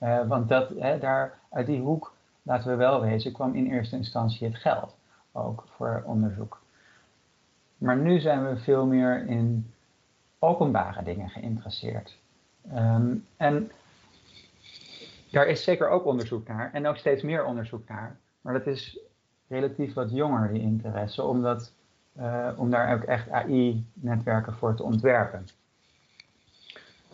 Uh, 0.00 0.26
want 0.26 0.48
dat, 0.48 0.68
hè, 0.78 0.98
daar, 0.98 1.38
uit 1.50 1.66
die 1.66 1.80
hoek, 1.80 2.12
laten 2.42 2.70
we 2.70 2.76
wel 2.76 3.00
wezen, 3.00 3.32
kwam 3.32 3.54
in 3.54 3.66
eerste 3.66 3.96
instantie 3.96 4.46
het 4.46 4.56
geld. 4.56 4.96
Ook 5.32 5.64
voor 5.76 6.02
onderzoek. 6.06 6.60
Maar 7.78 7.96
nu 7.96 8.20
zijn 8.20 8.48
we 8.48 8.56
veel 8.56 8.86
meer 8.86 9.26
in 9.26 9.72
openbare 10.38 11.02
dingen 11.02 11.28
geïnteresseerd. 11.28 12.16
Um, 12.74 13.26
en 13.36 13.70
Daar 15.30 15.46
is 15.46 15.64
zeker 15.64 15.88
ook 15.88 16.04
onderzoek 16.04 16.48
naar 16.48 16.70
en 16.72 16.86
ook 16.86 16.96
steeds 16.96 17.22
meer 17.22 17.44
onderzoek 17.44 17.88
naar. 17.88 18.18
Maar 18.40 18.52
dat 18.52 18.66
is 18.66 18.98
relatief 19.48 19.94
wat 19.94 20.10
jonger, 20.10 20.52
die 20.52 20.62
interesse, 20.62 21.22
omdat, 21.22 21.72
uh, 22.18 22.48
om 22.56 22.70
daar 22.70 22.94
ook 22.94 23.02
echt 23.02 23.30
AI-netwerken 23.30 24.54
voor 24.54 24.74
te 24.74 24.82
ontwerpen. 24.82 25.46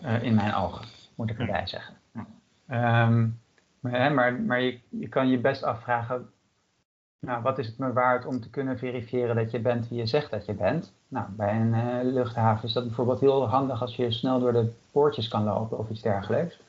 Uh, 0.03 0.23
in 0.23 0.35
mijn 0.35 0.55
ogen, 0.55 0.87
moet 1.15 1.31
ik 1.31 1.39
erbij 1.39 1.67
zeggen. 1.67 1.95
Um, 2.71 3.41
maar, 3.81 4.13
maar, 4.13 4.41
maar 4.41 4.61
je, 4.61 4.79
je, 4.89 5.09
kan 5.09 5.29
je 5.29 5.39
best 5.39 5.63
afvragen, 5.63 6.31
nou, 7.19 7.43
wat 7.43 7.59
is 7.59 7.67
het 7.67 7.79
me 7.79 7.93
waard 7.93 8.27
om 8.27 8.41
te 8.41 8.51
kunnen 8.51 8.79
verifiëren 8.79 9.37
dat 9.37 9.51
je 9.51 9.59
bent 9.59 9.89
wie 9.89 9.99
je 9.99 10.07
zegt 10.07 10.31
dat 10.31 10.47
je 10.47 10.55
bent? 10.55 10.93
Nou, 11.09 11.27
bij 11.31 11.61
een 11.61 11.75
uh, 11.75 12.13
luchthaven 12.13 12.69
is 12.69 12.73
dat 12.73 12.87
bijvoorbeeld 12.87 13.21
heel 13.21 13.49
handig 13.49 13.81
als 13.81 13.97
je 13.97 14.11
snel 14.11 14.41
door 14.41 14.53
de 14.53 14.73
poortjes 14.93 15.29
kan 15.29 15.45
lopen 15.45 15.79
of 15.79 15.91
iets 15.91 16.03
dergelijks. 16.03 16.61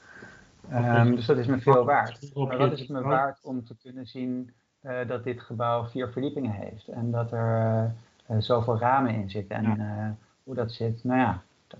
Um, 0.73 1.15
dus 1.15 1.25
dat 1.25 1.37
is 1.37 1.47
me 1.47 1.59
veel 1.59 1.85
waard. 1.85 2.31
Maar 2.35 2.57
wat 2.57 2.71
is 2.71 2.79
het 2.79 2.89
me 2.89 3.01
waard 3.01 3.43
om 3.43 3.65
te 3.65 3.77
kunnen 3.81 4.05
zien 4.07 4.53
uh, 4.81 5.07
dat 5.07 5.23
dit 5.23 5.41
gebouw 5.41 5.85
vier 5.85 6.11
verdiepingen 6.11 6.51
heeft 6.51 6.87
en 6.87 7.11
dat 7.11 7.31
er 7.31 7.91
uh, 8.29 8.37
zoveel 8.39 8.77
ramen 8.77 9.13
in 9.13 9.29
zitten 9.29 9.55
en 9.55 9.75
ja. 9.77 10.15
hoe 10.43 10.55
dat 10.55 10.71
zit? 10.71 11.03
Nou 11.03 11.19
ja, 11.19 11.41
dat 11.67 11.79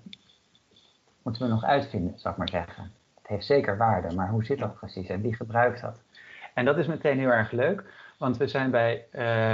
moeten 1.21 1.41
we 1.41 1.47
nog 1.47 1.63
uitvinden, 1.63 2.19
zou 2.19 2.33
ik 2.33 2.39
maar 2.39 2.49
zeggen. 2.49 2.91
Het 3.15 3.27
heeft 3.27 3.45
zeker 3.45 3.77
waarde, 3.77 4.15
maar 4.15 4.29
hoe 4.29 4.45
zit 4.45 4.59
dat 4.59 4.75
precies 4.75 5.07
en 5.07 5.21
wie 5.21 5.35
gebruikt 5.35 5.81
dat? 5.81 6.01
En 6.53 6.65
dat 6.65 6.77
is 6.77 6.87
meteen 6.87 7.19
heel 7.19 7.29
erg 7.29 7.51
leuk, 7.51 7.83
want 8.17 8.37
we 8.37 8.47
zijn 8.47 8.71
bij 8.71 9.05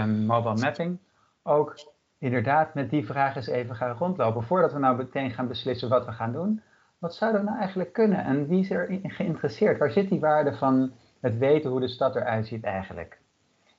um, 0.02 0.26
mobile 0.26 0.60
mapping 0.60 0.98
ook 1.44 1.76
inderdaad 2.18 2.74
met 2.74 2.90
die 2.90 3.06
vraag 3.06 3.36
eens 3.36 3.48
even 3.48 3.76
gaan 3.76 3.98
rondlopen. 3.98 4.44
Voordat 4.44 4.74
we 4.74 4.80
nou 4.80 4.98
meteen 4.98 5.32
gaan 5.32 5.48
beslissen 5.48 5.90
wat 5.90 6.06
we 6.06 6.12
gaan 6.12 6.32
doen, 6.32 6.62
wat 7.04 7.16
zou 7.16 7.36
er 7.36 7.44
nou 7.44 7.58
eigenlijk 7.58 7.94
kunnen 7.94 8.24
en 8.24 8.48
wie 8.48 8.60
is 8.60 8.70
er 8.70 9.00
geïnteresseerd? 9.04 9.78
Waar 9.78 9.92
zit 9.92 10.10
die 10.10 10.20
waarde 10.20 10.54
van 10.54 10.92
het 11.20 11.38
weten 11.38 11.70
hoe 11.70 11.80
de 11.80 11.88
stad 11.88 12.16
eruit 12.16 12.48
ziet 12.48 12.64
eigenlijk? 12.64 13.20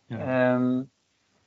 Ja. 0.07 0.55
Um, 0.55 0.91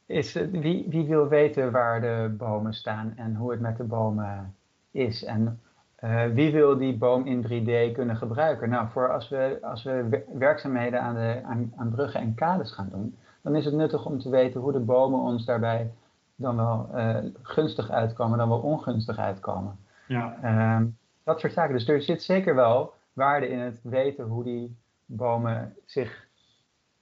is, 0.06 0.34
wie, 0.34 0.86
wie 0.90 1.08
wil 1.08 1.28
weten 1.28 1.72
waar 1.72 2.02
de 2.02 2.36
bomen 2.38 2.74
staan 2.74 3.14
en 3.16 3.36
hoe 3.36 3.52
het 3.52 3.60
met 3.60 3.78
de 3.78 3.84
bomen 3.84 4.56
is? 4.92 5.24
En 5.24 5.60
uh, 6.04 6.26
wie 6.26 6.52
wil 6.52 6.78
die 6.78 6.98
boom 6.98 7.26
in 7.26 7.44
3D 7.44 7.94
kunnen 7.94 8.18
gebruiken? 8.18 8.70
Nou, 8.70 8.88
voor 8.90 9.14
als 9.14 9.30
we, 9.30 9.58
als 9.62 9.84
we 9.84 10.24
werkzaamheden 10.34 11.02
aan, 11.02 11.16
de, 11.16 11.42
aan, 11.44 11.74
aan 11.76 11.90
bruggen 11.90 12.22
en 12.22 12.34
kades 12.36 12.72
gaan 12.72 12.90
doen, 12.90 13.18
dan 13.42 13.56
is 13.56 13.66
het 13.66 13.74
nuttig 13.74 14.06
om 14.06 14.20
te 14.20 14.30
weten 14.30 14.62
hoe 14.62 14.72
de 14.72 14.80
bomen 14.80 15.20
ons 15.20 15.46
daarbij 15.46 15.92
dan 16.36 16.56
wel 16.56 16.90
uh, 16.96 17.18
gunstig 17.42 17.90
uitkomen, 17.90 18.38
dan 18.38 18.50
wel 18.50 18.60
ongunstig 18.60 19.18
uitkomen. 19.18 19.78
Ja. 20.08 20.76
Um, 20.78 20.98
dat 21.28 21.40
soort 21.40 21.54
zaken. 21.54 21.74
Dus 21.74 21.88
er 21.88 22.02
zit 22.02 22.24
zeker 22.24 22.56
wel 22.56 22.94
waarde 23.14 23.48
in 23.48 23.60
het 23.60 23.80
weten 23.84 24.26
hoe 24.26 24.44
die 24.44 24.78
bomen 25.06 25.76
zich. 25.86 26.28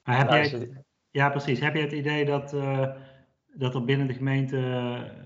Maar 0.03 0.17
heb 0.17 0.29
jij, 0.29 0.69
ja, 1.11 1.29
precies. 1.29 1.59
Heb 1.59 1.75
je 1.75 1.81
het 1.81 1.91
idee 1.91 2.25
dat, 2.25 2.53
uh, 2.53 2.89
dat 3.53 3.75
er 3.75 3.85
binnen 3.85 4.07
de 4.07 4.13
gemeente 4.13 4.57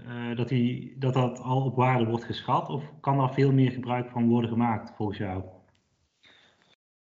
uh, 0.07 0.37
dat, 0.37 0.47
die, 0.47 0.95
dat 0.97 1.13
dat 1.13 1.39
al 1.39 1.65
op 1.65 1.75
waarde 1.75 2.05
wordt 2.05 2.23
geschat? 2.23 2.69
Of 2.69 2.83
kan 3.01 3.19
er 3.19 3.33
veel 3.33 3.51
meer 3.51 3.71
gebruik 3.71 4.09
van 4.09 4.29
worden 4.29 4.49
gemaakt 4.49 4.91
volgens 4.95 5.17
jou? 5.17 5.43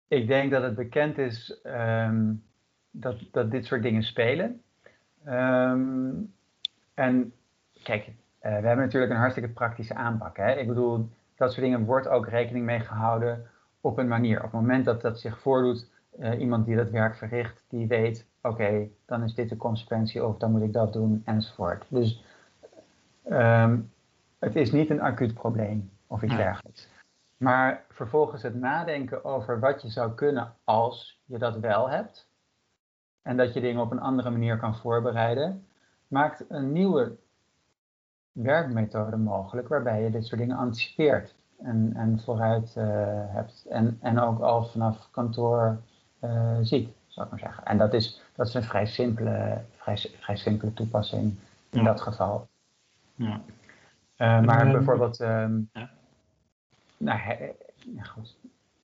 Ik 0.08 0.26
denk 0.26 0.50
dat 0.50 0.62
het 0.62 0.74
bekend 0.74 1.18
is 1.18 1.60
um, 1.64 2.44
dat, 2.90 3.16
dat 3.30 3.50
dit 3.50 3.66
soort 3.66 3.82
dingen 3.82 4.02
spelen. 4.02 4.62
Um, 5.28 6.34
en 6.94 7.32
kijk, 7.82 8.06
uh, 8.06 8.12
we 8.40 8.48
hebben 8.48 8.84
natuurlijk 8.84 9.12
een 9.12 9.18
hartstikke 9.18 9.50
praktische 9.50 9.94
aanpak. 9.94 10.36
Hè? 10.36 10.52
Ik 10.52 10.66
bedoel, 10.66 11.08
dat 11.40 11.52
soort 11.52 11.64
dingen 11.64 11.84
wordt 11.84 12.08
ook 12.08 12.28
rekening 12.28 12.64
mee 12.64 12.80
gehouden 12.80 13.46
op 13.80 13.98
een 13.98 14.08
manier. 14.08 14.36
Op 14.36 14.42
het 14.42 14.52
moment 14.52 14.84
dat 14.84 15.00
dat 15.00 15.20
zich 15.20 15.38
voordoet, 15.38 15.90
uh, 16.18 16.40
iemand 16.40 16.66
die 16.66 16.76
dat 16.76 16.90
werk 16.90 17.16
verricht, 17.16 17.64
die 17.68 17.86
weet, 17.86 18.26
oké, 18.42 18.88
dan 19.06 19.22
is 19.22 19.34
dit 19.34 19.48
de 19.48 19.56
consequentie 19.56 20.24
of 20.24 20.36
dan 20.36 20.50
moet 20.50 20.62
ik 20.62 20.72
dat 20.72 20.92
doen 20.92 21.22
enzovoort. 21.24 21.86
Dus 21.88 22.24
um, 23.30 23.92
het 24.38 24.56
is 24.56 24.72
niet 24.72 24.90
een 24.90 25.00
acuut 25.00 25.34
probleem 25.34 25.90
of 26.06 26.22
iets 26.22 26.36
dergelijks. 26.36 26.88
Maar 27.36 27.84
vervolgens 27.88 28.42
het 28.42 28.54
nadenken 28.54 29.24
over 29.24 29.60
wat 29.60 29.82
je 29.82 29.88
zou 29.88 30.14
kunnen 30.14 30.54
als 30.64 31.22
je 31.24 31.38
dat 31.38 31.58
wel 31.58 31.90
hebt. 31.90 32.28
En 33.22 33.36
dat 33.36 33.54
je 33.54 33.60
dingen 33.60 33.82
op 33.82 33.90
een 33.90 34.00
andere 34.00 34.30
manier 34.30 34.58
kan 34.58 34.76
voorbereiden 34.76 35.66
maakt 36.06 36.44
een 36.48 36.72
nieuwe 36.72 37.16
werkmethode 38.32 39.16
mogelijk 39.16 39.68
waarbij 39.68 40.02
je 40.02 40.10
dit 40.10 40.26
soort 40.26 40.40
dingen 40.40 40.56
anticipeert 40.56 41.34
en, 41.62 41.92
en 41.96 42.20
vooruit 42.24 42.74
uh, 42.78 42.84
hebt 43.28 43.66
en, 43.68 43.98
en 44.00 44.18
ook 44.18 44.40
al 44.40 44.64
vanaf 44.64 45.08
kantoor 45.10 45.80
uh, 46.24 46.58
ziet, 46.60 46.88
zou 47.06 47.26
ik 47.26 47.32
maar 47.32 47.40
zeggen. 47.40 47.64
En 47.64 47.78
dat 47.78 47.94
is, 47.94 48.22
dat 48.34 48.46
is 48.46 48.54
een 48.54 48.62
vrij 48.62 48.86
simpele, 48.86 49.64
vrij, 49.76 49.96
vrij 49.96 50.36
simpele 50.36 50.72
toepassing 50.72 51.34
in 51.70 51.80
ja. 51.80 51.84
dat 51.84 52.00
geval. 52.00 52.48
Ja. 53.14 53.40
Uh, 54.16 54.40
maar 54.40 54.66
um, 54.66 54.72
bijvoorbeeld, 54.72 55.20
um, 55.20 55.68
ja. 55.72 55.90
nou, 56.96 57.18
he, 57.18 57.52
ja, 57.96 58.02
goed, 58.02 58.36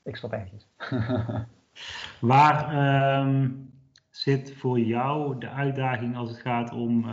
ik 0.02 0.16
stop 0.16 0.32
eventjes. 0.32 0.66
Waar 2.20 2.74
um, 3.20 3.70
zit 4.10 4.54
voor 4.56 4.80
jou 4.80 5.38
de 5.38 5.48
uitdaging 5.48 6.16
als 6.16 6.28
het 6.28 6.40
gaat 6.40 6.72
om 6.72 7.04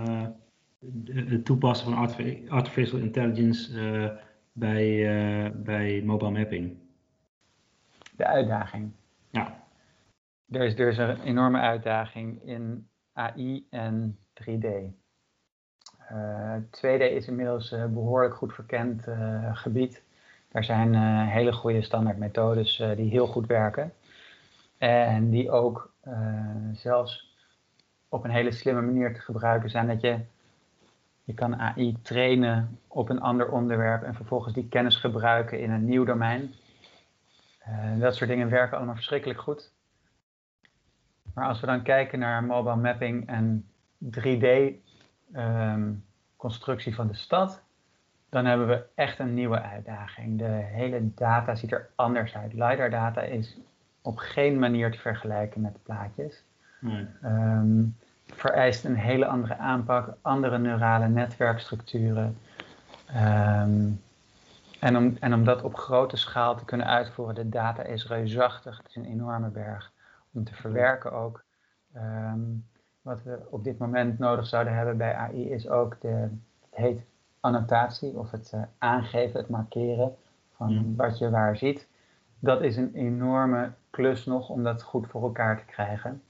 het 1.06 1.46
toepassen 1.46 1.94
van 1.94 2.10
artificial 2.48 3.00
intelligence 3.00 3.74
uh, 3.74 4.10
bij, 4.52 4.88
uh, 4.88 5.50
bij 5.54 6.02
mobile 6.06 6.32
mapping? 6.32 6.78
De 8.16 8.26
uitdaging? 8.26 8.92
Ja. 9.30 9.64
Er 10.50 10.62
is, 10.62 10.80
er 10.80 10.88
is 10.88 10.98
een 10.98 11.22
enorme 11.22 11.60
uitdaging 11.60 12.44
in 12.44 12.88
AI 13.14 13.68
en 13.70 14.18
3D. 14.34 14.68
2D 16.70 17.02
is 17.12 17.28
inmiddels 17.28 17.72
een 17.72 17.94
behoorlijk 17.94 18.36
goed 18.36 18.54
verkend 18.54 19.06
gebied. 19.54 20.04
Daar 20.52 20.64
zijn 20.64 20.96
hele 21.28 21.54
goede 21.54 21.82
standaardmethodes 21.82 22.84
die 22.96 23.10
heel 23.10 23.28
goed 23.28 23.48
werken. 23.48 23.94
En 24.78 25.30
die 25.30 25.52
ook 25.52 25.94
uh, 26.08 26.14
zelfs 26.74 27.36
op 28.10 28.24
een 28.24 28.30
hele 28.30 28.52
slimme 28.52 28.82
manier 28.82 29.14
te 29.14 29.20
gebruiken 29.20 29.70
zijn. 29.70 29.88
Dat 29.88 30.02
je, 30.02 30.20
je 31.24 31.34
kan 31.34 31.56
AI 31.56 31.98
trainen 32.02 32.80
op 32.88 33.10
een 33.10 33.22
ander 33.22 33.52
onderwerp 33.52 34.04
en 34.04 34.16
vervolgens 34.16 34.54
die 34.54 34.68
kennis 34.68 34.96
gebruiken 34.96 35.60
in 35.60 35.72
een 35.72 35.86
nieuw 35.86 36.04
domein. 36.04 36.54
Uh, 37.68 38.00
dat 38.00 38.16
soort 38.16 38.30
dingen 38.30 38.50
werken 38.50 38.78
allemaal 38.78 38.96
verschrikkelijk 38.96 39.40
goed. 39.40 39.72
Maar 41.34 41.48
als 41.48 41.60
we 41.60 41.66
dan 41.66 41.84
kijken 41.84 42.20
naar 42.20 42.44
mobile 42.44 42.76
mapping 42.76 43.28
en 43.28 43.66
3D 44.06 44.44
um, 44.44 44.80
ehm, 45.34 45.92
constructie 46.36 46.96
van 46.96 47.08
de 47.08 47.16
stad, 47.16 47.64
dan 48.30 48.46
hebben 48.46 48.68
we 48.68 48.86
echt 48.96 49.20
een 49.20 49.34
nieuwe 49.34 49.62
uitdaging. 49.62 50.38
De 50.38 50.46
hele 50.52 51.14
data 51.14 51.56
ziet 51.56 51.72
er 51.72 51.90
anders 51.96 52.36
uit. 52.36 52.54
LiDAR 52.54 52.90
data 52.90 53.22
is 53.22 53.58
op 54.02 54.18
geen 54.18 54.60
manier 54.60 54.92
te 54.92 54.98
vergelijken 54.98 55.62
met 55.62 55.84
plaatjes. 55.84 56.44
Nee. 56.80 57.08
Um, 57.24 57.96
vereist 58.36 58.86
een 58.86 58.96
hele 58.96 59.26
andere 59.26 59.58
aanpak, 59.58 60.18
andere 60.22 60.58
neurale 60.58 61.08
netwerkstructuren. 61.08 62.38
Um, 63.16 64.02
en, 64.80 64.98
om, 64.98 65.18
en 65.20 65.34
om 65.34 65.44
dat 65.44 65.62
op 65.62 65.76
grote 65.76 66.18
schaal 66.18 66.56
te 66.56 66.66
kunnen 66.66 66.88
uitvoeren, 66.88 67.36
de 67.36 67.50
data 67.50 67.84
is 67.84 68.08
reusachtig, 68.08 68.78
het 68.78 68.88
is 68.88 68.96
een 68.96 69.06
enorme 69.06 69.50
berg 69.50 69.92
om 70.32 70.44
te 70.44 70.54
verwerken 70.54 71.12
ook. 71.12 71.44
Um, 71.96 72.66
wat 73.02 73.24
we 73.24 73.40
op 73.50 73.64
dit 73.64 73.78
moment 73.78 74.20
nodig 74.20 74.46
zouden 74.46 74.76
hebben 74.76 74.98
bij 74.98 75.16
AI 75.16 75.50
is 75.50 75.70
ook 75.70 76.02
de, 76.02 76.30
het 76.70 76.70
heet 76.70 77.02
annotatie 77.40 78.18
of 78.18 78.32
het 78.32 78.52
uh, 78.56 78.62
aangeven, 78.78 79.40
het 79.40 79.50
markeren 79.50 80.16
van 80.56 80.74
mm. 80.74 80.96
wat 80.96 81.18
je 81.18 81.30
waar 81.30 81.58
ziet. 81.58 81.88
Dat 82.40 82.62
is 82.62 82.78
een 82.78 82.94
enorme 82.94 83.72
klus 83.90 84.26
nog 84.26 84.50
om 84.50 84.64
dat 84.64 84.84
goed 84.84 85.08
voor 85.08 85.24
elkaar 85.24 85.58
te 85.58 85.66
krijgen. 85.66 86.22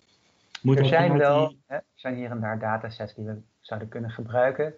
Moet 0.63 0.79
er 0.79 0.86
zijn 0.86 1.17
wel, 1.17 1.55
hè, 1.65 1.77
zijn 1.96 2.15
hier 2.15 2.29
en 2.29 2.39
daar 2.39 2.60
datasets 2.60 3.15
die 3.15 3.25
we 3.25 3.41
zouden 3.60 3.89
kunnen 3.89 4.12
gebruiken. 4.12 4.74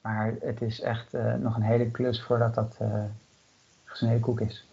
Maar 0.00 0.34
het 0.40 0.62
is 0.62 0.80
echt 0.80 1.14
uh, 1.14 1.34
nog 1.34 1.56
een 1.56 1.62
hele 1.62 1.90
klus 1.90 2.22
voordat 2.22 2.54
dat 2.54 2.78
uh, 2.82 3.04
gesneden 3.84 4.20
koek 4.20 4.40
is. 4.40 4.66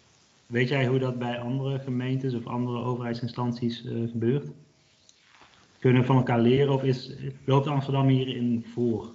Weet 0.46 0.70
jij 0.70 0.86
hoe 0.86 1.00
dat 1.00 1.20
bij 1.20 1.40
andere 1.40 1.80
gemeentes 1.80 2.34
of 2.34 2.48
andere 2.48 2.84
overheidsinstanties 2.84 3.86
uh, 3.86 4.10
gebeurt? 4.12 4.48
Kunnen 5.80 6.02
we 6.02 6.08
van 6.08 6.18
elkaar 6.18 6.40
leren 6.40 6.74
of 6.74 6.84
is, 6.84 7.14
loopt 7.46 7.68
Amsterdam 7.68 8.08
hierin 8.08 8.66
voor? 8.74 9.08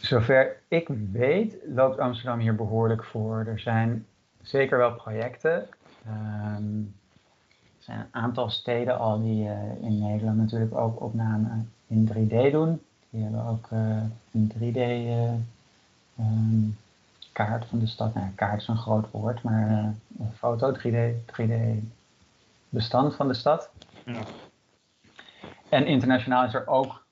Zover 0.00 0.56
ik 0.68 0.88
weet, 1.12 1.56
loopt 1.66 1.98
Amsterdam 1.98 2.38
hier 2.38 2.54
behoorlijk 2.54 3.04
voor. 3.04 3.44
Er 3.46 3.58
zijn 3.58 4.06
zeker 4.42 4.78
wel 4.78 4.94
projecten. 4.94 5.68
Um, 6.06 6.94
er 6.94 7.03
zijn 7.84 7.98
een 7.98 8.06
aantal 8.22 8.50
steden 8.50 8.98
al 8.98 9.22
die 9.22 9.44
uh, 9.44 9.82
in 9.82 9.98
Nederland 9.98 10.36
natuurlijk 10.36 10.74
ook 10.74 11.02
opnamen 11.02 11.72
in 11.86 12.08
3D 12.12 12.50
doen. 12.50 12.82
Die 13.10 13.22
hebben 13.22 13.46
ook 13.46 13.68
uh, 13.72 14.02
een 14.32 14.52
3D 14.54 14.76
uh, 14.76 15.32
um, 16.18 16.76
kaart 17.32 17.64
van 17.64 17.78
de 17.78 17.86
stad. 17.86 18.14
Nou, 18.14 18.26
kaart 18.34 18.60
is 18.60 18.68
een 18.68 18.76
groot 18.76 19.10
woord, 19.10 19.42
maar 19.42 19.68
een 20.18 20.32
foto, 20.36 20.72
3D, 20.72 21.14
3D 21.40 21.52
bestand 22.68 23.14
van 23.14 23.28
de 23.28 23.34
stad. 23.34 23.70
Ja. 24.04 24.20
En 25.68 25.86
internationaal 25.86 26.44
is 26.44 26.54
er 26.54 26.66
ook 26.66 27.02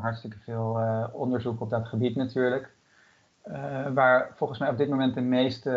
hartstikke 0.00 0.36
veel 0.44 0.80
onderzoek 1.12 1.60
op 1.60 1.70
dat 1.70 1.88
gebied 1.88 2.16
natuurlijk. 2.16 2.70
waar 3.94 4.30
volgens 4.36 4.58
mij 4.58 4.68
op 4.68 4.78
dit 4.78 4.88
moment 4.88 5.14
de 5.14 5.20
meeste, 5.20 5.70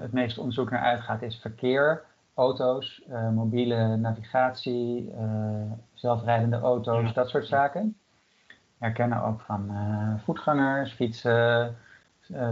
het 0.00 0.12
meeste 0.12 0.40
onderzoek 0.40 0.70
naar 0.70 0.82
uitgaat, 0.82 1.22
is 1.22 1.36
verkeer 1.36 2.02
auto's, 2.40 3.02
uh, 3.08 3.30
mobiele 3.30 3.96
navigatie, 3.96 5.12
uh, 5.18 5.72
zelfrijdende 5.94 6.58
auto's, 6.58 7.12
dat 7.12 7.28
soort 7.28 7.46
zaken. 7.46 7.96
Herkennen 8.78 9.22
ook 9.22 9.40
van 9.40 9.70
uh, 9.70 10.14
voetgangers, 10.24 10.92
fietsen, 10.92 11.76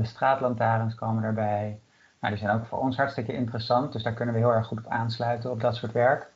straatlantaarns 0.03 0.95
komen 0.95 1.23
daarbij. 1.23 1.81
Nou, 2.21 2.35
die 2.35 2.43
zijn 2.43 2.57
ook 2.57 2.67
voor 2.67 2.79
ons 2.79 2.97
hartstikke 2.97 3.33
interessant, 3.33 3.93
dus 3.93 4.03
daar 4.03 4.13
kunnen 4.13 4.35
we 4.35 4.41
heel 4.41 4.53
erg 4.53 4.67
goed 4.67 4.79
op 4.79 4.87
aansluiten 4.87 5.51
op 5.51 5.61
dat 5.61 5.77
soort 5.77 5.93
werk. 5.93 6.31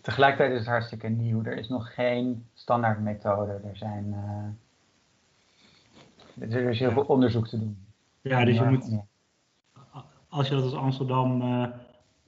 Tegelijkertijd 0.00 0.52
is 0.52 0.58
het 0.58 0.68
hartstikke 0.68 1.08
nieuw. 1.08 1.44
Er 1.44 1.56
is 1.56 1.68
nog 1.68 1.94
geen 1.94 2.46
standaard 2.54 3.00
methode. 3.00 3.52
Er, 3.52 3.76
zijn, 3.76 4.14
er 6.40 6.68
is 6.68 6.78
heel 6.78 6.90
veel 6.90 7.02
onderzoek 7.02 7.48
te 7.48 7.58
doen. 7.58 7.86
Ja, 8.20 8.44
dus 8.44 8.56
je 8.56 8.64
moet, 8.64 8.90
als 10.28 10.48
je 10.48 10.54
dat 10.54 10.64
als 10.64 10.74
Amsterdam 10.74 11.42
uh, 11.42 11.66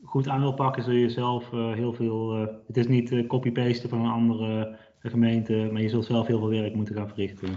goed 0.04 0.28
aan 0.28 0.40
wil 0.40 0.54
pakken, 0.54 0.82
zul 0.82 0.92
je 0.92 1.10
zelf 1.10 1.52
uh, 1.52 1.72
heel 1.72 1.92
veel. 1.92 2.40
Uh, 2.40 2.46
het 2.66 2.76
is 2.76 2.88
niet 2.88 3.26
copy-pasten 3.26 3.88
van 3.88 4.00
een 4.00 4.10
andere 4.10 4.76
gemeente, 4.98 5.68
maar 5.72 5.82
je 5.82 5.88
zult 5.88 6.04
zelf 6.04 6.26
heel 6.26 6.38
veel 6.38 6.60
werk 6.60 6.74
moeten 6.74 6.94
gaan 6.94 7.08
verrichten. 7.08 7.56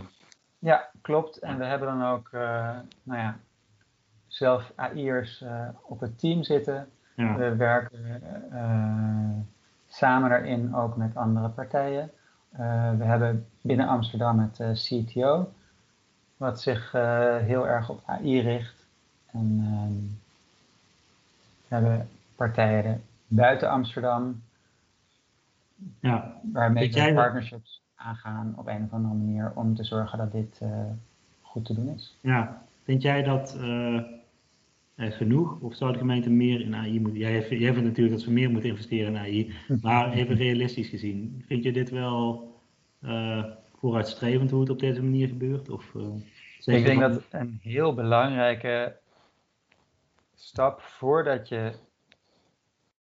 Ja, 0.59 0.89
klopt. 1.01 1.39
En 1.39 1.57
we 1.57 1.65
hebben 1.65 1.87
dan 1.87 2.03
ook, 2.03 2.29
nou 3.03 3.19
ja, 3.19 3.39
zelf 4.27 4.71
AI'ers 4.75 5.43
op 5.81 5.99
het 5.99 6.19
team 6.19 6.43
zitten. 6.43 6.89
Ja. 7.15 7.35
We 7.35 7.55
werken 7.55 8.23
samen 9.87 10.29
daarin 10.29 10.75
ook 10.75 10.97
met 10.97 11.15
andere 11.15 11.49
partijen. 11.49 12.11
we 12.97 13.03
hebben 13.03 13.47
binnen 13.61 13.87
Amsterdam 13.87 14.39
het 14.39 14.79
CTO, 14.79 15.53
wat 16.37 16.61
zich 16.61 16.91
heel 17.41 17.67
erg 17.67 17.89
op 17.89 18.01
AI 18.05 18.41
richt. 18.41 18.87
En 19.31 19.59
ehm, 19.59 20.22
hebben 21.73 22.09
partijen 22.35 23.01
buiten 23.27 23.69
Amsterdam, 23.69 24.41
ja. 25.99 26.39
waarmee 26.53 26.91
we 26.91 27.13
partnerships 27.13 27.81
aangaan 27.95 28.53
op 28.57 28.67
een 28.67 28.83
of 28.83 28.91
andere 28.91 29.13
manier 29.13 29.51
om 29.55 29.75
te 29.75 29.83
zorgen 29.83 30.17
dat 30.17 30.31
dit 30.31 30.59
uh, 30.63 30.69
goed 31.41 31.65
te 31.65 31.73
doen 31.73 31.93
is. 31.95 32.17
Ja, 32.21 32.65
vind 32.83 33.01
jij 33.01 33.23
dat 33.23 33.57
uh, 33.59 34.01
genoeg 34.95 35.59
of 35.59 35.75
zou 35.75 35.91
de 35.91 35.97
gemeente 35.97 36.29
meer 36.29 36.61
in 36.61 36.75
AI 36.75 36.99
moeten? 36.99 37.19
Jij, 37.19 37.31
jij 37.49 37.73
vindt 37.73 37.87
natuurlijk 37.87 38.15
dat 38.15 38.25
ze 38.25 38.31
meer 38.31 38.49
moeten 38.49 38.69
investeren 38.69 39.15
in 39.15 39.21
AI, 39.21 39.53
maar 39.81 40.11
even 40.11 40.35
realistisch 40.35 40.89
gezien, 40.89 41.43
vind 41.47 41.63
je 41.63 41.71
dit 41.71 41.89
wel 41.89 42.51
uh, 43.01 43.43
vooruitstrevend 43.77 44.51
hoe 44.51 44.59
het 44.59 44.69
op 44.69 44.79
deze 44.79 45.03
manier 45.03 45.27
gebeurt? 45.27 45.69
Of, 45.69 45.93
ik 46.65 46.85
denk 46.85 46.99
dat 46.99 47.21
een 47.29 47.59
heel 47.61 47.93
belangrijke 47.93 48.95
stap 50.43 50.81
voordat 50.81 51.47
je 51.47 51.73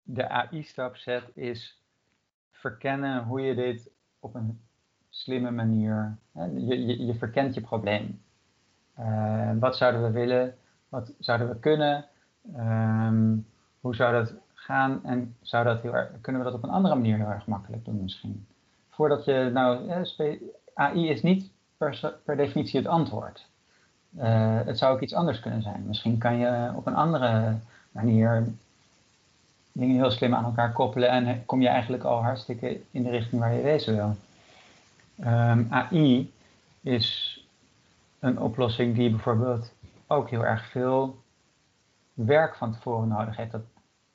de 0.04 0.30
AI-stap 0.30 0.96
zet, 0.96 1.24
is 1.34 1.82
verkennen 2.52 3.24
hoe 3.24 3.42
je 3.42 3.56
dit 3.56 3.90
op 4.20 4.36
een 4.36 4.62
slimme 5.10 5.52
manier. 5.52 6.18
Je, 6.34 6.86
je, 6.86 7.06
je, 7.06 7.16
verkent 7.16 7.54
je 7.54 7.62
probleem. 7.62 8.22
Uh, 9.00 9.52
wat 9.60 9.78
zouden 9.78 10.04
we 10.04 10.12
willen? 10.12 10.56
Wat 10.90 11.14
zouden 11.20 11.50
we 11.50 11.60
kunnen? 11.60 12.06
Um, 12.58 13.48
hoe 13.80 13.96
zou 13.96 14.14
dat 14.14 14.34
gaan? 14.54 15.04
En 15.04 15.36
zou 15.42 15.64
dat 15.64 15.82
heel 15.82 15.96
erg, 15.96 16.22
kunnen 16.22 16.44
we 16.44 16.48
dat 16.48 16.58
op 16.58 16.64
een 16.64 16.70
andere 16.70 16.96
manier 16.96 17.18
heel 17.18 17.30
erg 17.30 17.48
makkelijk 17.48 17.86
doen 17.86 18.02
misschien? 18.02 18.48
Voordat 18.90 19.26
je 19.26 19.50
nou, 19.54 19.90
AI 20.74 21.10
is 21.10 21.22
niet 21.22 21.52
per 22.24 22.38
definitie 22.38 22.80
het 22.80 22.90
antwoord. 22.90 23.50
Uh, 24.18 24.60
het 24.66 24.78
zou 24.78 24.94
ook 24.94 25.02
iets 25.02 25.14
anders 25.14 25.40
kunnen 25.40 25.62
zijn. 25.62 25.84
Misschien 25.88 26.18
kan 26.18 26.38
je 26.38 26.72
op 26.76 26.88
een 26.88 26.96
andere 26.96 27.56
manier 27.92 28.48
dingen 29.72 29.96
heel 29.96 30.12
slim 30.12 30.36
aan 30.36 30.44
elkaar 30.44 30.72
koppelen 30.72 31.10
en 31.10 31.46
kom 31.46 31.62
je 31.62 31.68
eigenlijk 31.68 32.04
al 32.04 32.24
hartstikke 32.24 32.82
in 32.92 33.04
de 33.04 33.10
richting 33.10 33.42
waar 33.42 33.54
je 33.54 33.62
wezen 33.62 33.96
wil. 33.96 34.16
Ehm, 35.20 35.64
AI 35.70 36.34
is 36.82 37.40
een 38.20 38.40
oplossing 38.40 38.96
die 38.96 39.10
bijvoorbeeld 39.10 39.72
ook 40.08 40.30
heel 40.30 40.46
erg 40.46 40.66
veel 40.66 41.18
werk 42.14 42.56
van 42.56 42.72
tevoren 42.72 43.08
nodig 43.08 43.36
heeft. 43.36 43.52
Dat 43.52 43.66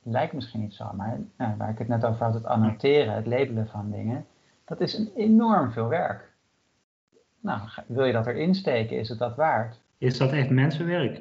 lijkt 0.03 0.33
misschien 0.33 0.61
niet 0.61 0.75
zo, 0.75 0.93
maar 0.97 1.19
nou, 1.37 1.57
waar 1.57 1.71
ik 1.71 1.79
het 1.79 1.89
net 1.89 2.05
over 2.05 2.25
had, 2.25 2.35
het 2.35 2.47
annoteren, 2.47 3.15
het 3.15 3.27
labelen 3.27 3.69
van 3.69 3.91
dingen, 3.91 4.27
dat 4.65 4.81
is 4.81 4.99
een 4.99 5.11
enorm 5.17 5.73
veel 5.73 5.89
werk. 5.89 6.29
Nou, 7.41 7.61
wil 7.87 8.05
je 8.05 8.13
dat 8.13 8.27
erin 8.27 8.55
steken, 8.55 8.99
is 8.99 9.09
het 9.09 9.19
dat 9.19 9.37
waard? 9.37 9.81
Is 10.01 10.19
dat 10.19 10.33
echt 10.33 10.51
mensenwerk? 10.51 11.21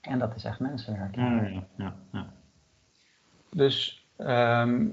En 0.00 0.18
dat 0.18 0.34
is 0.34 0.44
echt 0.44 0.60
mensenwerk. 0.60 1.14
Ja, 1.14 1.42
ja, 1.42 1.64
ja. 1.76 1.94
ja. 2.12 2.26
Dus 3.50 4.06
um, 4.18 4.92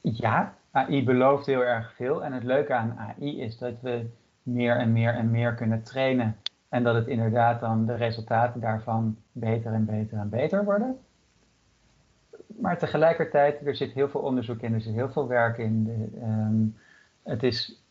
ja, 0.00 0.54
AI 0.70 1.04
belooft 1.04 1.46
heel 1.46 1.64
erg 1.64 1.94
veel. 1.94 2.24
En 2.24 2.32
het 2.32 2.44
leuke 2.44 2.74
aan 2.74 2.98
AI 2.98 3.40
is 3.40 3.58
dat 3.58 3.80
we 3.80 4.06
meer 4.42 4.76
en 4.76 4.92
meer 4.92 5.14
en 5.14 5.30
meer 5.30 5.54
kunnen 5.54 5.82
trainen. 5.82 6.36
En 6.68 6.82
dat 6.82 6.94
het 6.94 7.06
inderdaad 7.06 7.60
dan 7.60 7.86
de 7.86 7.94
resultaten 7.94 8.60
daarvan 8.60 9.16
beter 9.32 9.72
en 9.72 9.84
beter 9.84 10.18
en 10.18 10.28
beter 10.28 10.64
worden. 10.64 10.98
Maar 12.46 12.78
tegelijkertijd, 12.78 13.66
er 13.66 13.76
zit 13.76 13.92
heel 13.92 14.08
veel 14.08 14.20
onderzoek 14.20 14.60
in, 14.60 14.74
er 14.74 14.80
zit 14.80 14.94
heel 14.94 15.10
veel 15.10 15.28
werk 15.28 15.58
in. 15.58 15.84
De, 15.84 16.20
um, 16.22 16.76
het 17.22 17.42
is 17.42 17.82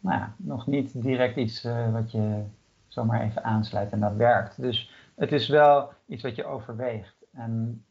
nou 0.00 0.18
ja, 0.18 0.34
nog 0.36 0.66
niet 0.66 1.02
direct 1.02 1.36
iets 1.36 1.64
uh, 1.64 1.92
wat 1.92 2.10
je 2.10 2.42
zomaar 2.90 3.20
even 3.20 3.44
aansluit 3.44 3.92
en 3.92 4.00
dat 4.00 4.14
werkt. 4.14 4.60
Dus 4.60 4.90
het 5.14 5.32
is 5.32 5.48
wel 5.48 5.92
iets 6.06 6.22
wat 6.22 6.36
je 6.36 6.44
overweegt. 6.44 7.14
En 7.32 7.84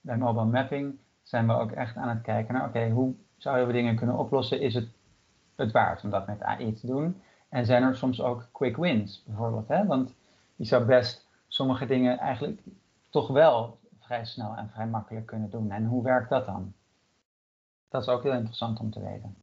bij 0.00 0.16
mobile 0.16 0.44
mapping 0.44 0.98
zijn 1.22 1.46
we 1.46 1.52
ook 1.52 1.72
echt 1.72 1.96
aan 1.96 2.08
het 2.08 2.22
kijken 2.22 2.54
naar, 2.54 2.68
oké, 2.68 2.90
hoe 2.90 3.14
zouden 3.36 3.66
we 3.66 3.72
dingen 3.72 3.96
kunnen 3.96 4.18
oplossen? 4.18 4.60
Is 4.60 4.74
het 4.74 4.88
het 5.56 5.72
waard 5.72 6.04
om 6.04 6.10
dat 6.10 6.26
met 6.26 6.42
AI 6.42 6.74
te 6.74 6.86
doen? 6.86 7.22
En 7.48 7.66
zijn 7.66 7.82
er 7.82 7.96
soms 7.96 8.22
ook 8.22 8.48
quick 8.52 8.76
wins, 8.76 9.22
bijvoorbeeld? 9.26 9.68
Hè? 9.68 9.86
Want 9.86 10.14
je 10.56 10.64
zou 10.64 10.84
best 10.84 11.28
sommige 11.48 11.86
dingen 11.86 12.18
eigenlijk 12.18 12.60
toch 13.10 13.28
wel 13.28 13.78
vrij 14.00 14.24
snel 14.24 14.56
en 14.56 14.70
vrij 14.70 14.86
makkelijk 14.86 15.26
kunnen 15.26 15.50
doen. 15.50 15.70
En 15.70 15.84
hoe 15.84 16.02
werkt 16.02 16.28
dat 16.28 16.46
dan? 16.46 16.72
Dat 17.88 18.02
is 18.02 18.08
ook 18.08 18.22
heel 18.22 18.32
interessant 18.32 18.80
om 18.80 18.90
te 18.90 19.00
weten. 19.00 19.36